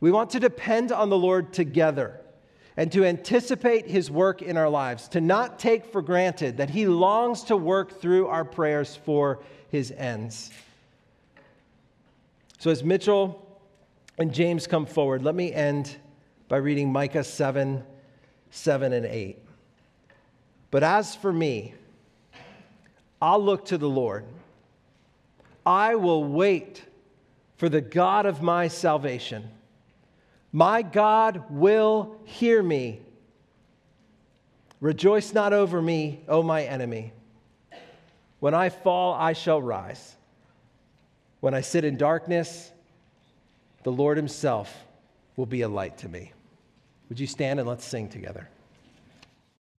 We 0.00 0.10
want 0.10 0.28
to 0.32 0.40
depend 0.40 0.92
on 0.92 1.08
the 1.08 1.16
Lord 1.16 1.54
together 1.54 2.20
and 2.76 2.92
to 2.92 3.06
anticipate 3.06 3.86
his 3.86 4.10
work 4.10 4.42
in 4.42 4.58
our 4.58 4.68
lives, 4.68 5.08
to 5.08 5.20
not 5.22 5.58
take 5.58 5.86
for 5.86 6.02
granted 6.02 6.58
that 6.58 6.68
he 6.68 6.86
longs 6.86 7.42
to 7.44 7.56
work 7.56 8.02
through 8.02 8.26
our 8.26 8.44
prayers 8.44 8.94
for 8.94 9.42
his 9.70 9.94
ends. 9.96 10.50
So, 12.64 12.70
as 12.70 12.82
Mitchell 12.82 13.46
and 14.16 14.32
James 14.32 14.66
come 14.66 14.86
forward, 14.86 15.22
let 15.22 15.34
me 15.34 15.52
end 15.52 15.98
by 16.48 16.56
reading 16.56 16.90
Micah 16.90 17.22
7 17.22 17.84
7 18.50 18.92
and 18.94 19.04
8. 19.04 19.38
But 20.70 20.82
as 20.82 21.14
for 21.14 21.30
me, 21.30 21.74
I'll 23.20 23.44
look 23.44 23.66
to 23.66 23.76
the 23.76 23.86
Lord. 23.86 24.24
I 25.66 25.96
will 25.96 26.24
wait 26.24 26.82
for 27.58 27.68
the 27.68 27.82
God 27.82 28.24
of 28.24 28.40
my 28.40 28.68
salvation. 28.68 29.46
My 30.50 30.80
God 30.80 31.44
will 31.50 32.16
hear 32.24 32.62
me. 32.62 33.02
Rejoice 34.80 35.34
not 35.34 35.52
over 35.52 35.82
me, 35.82 36.22
O 36.28 36.42
my 36.42 36.62
enemy. 36.62 37.12
When 38.40 38.54
I 38.54 38.70
fall, 38.70 39.12
I 39.12 39.34
shall 39.34 39.60
rise. 39.60 40.13
When 41.44 41.52
I 41.52 41.60
sit 41.60 41.84
in 41.84 41.98
darkness, 41.98 42.72
the 43.82 43.92
Lord 43.92 44.16
Himself 44.16 44.86
will 45.36 45.44
be 45.44 45.60
a 45.60 45.68
light 45.68 45.98
to 45.98 46.08
me. 46.08 46.32
Would 47.10 47.20
you 47.20 47.26
stand 47.26 47.60
and 47.60 47.68
let's 47.68 47.84
sing 47.84 48.08
together? 48.08 48.48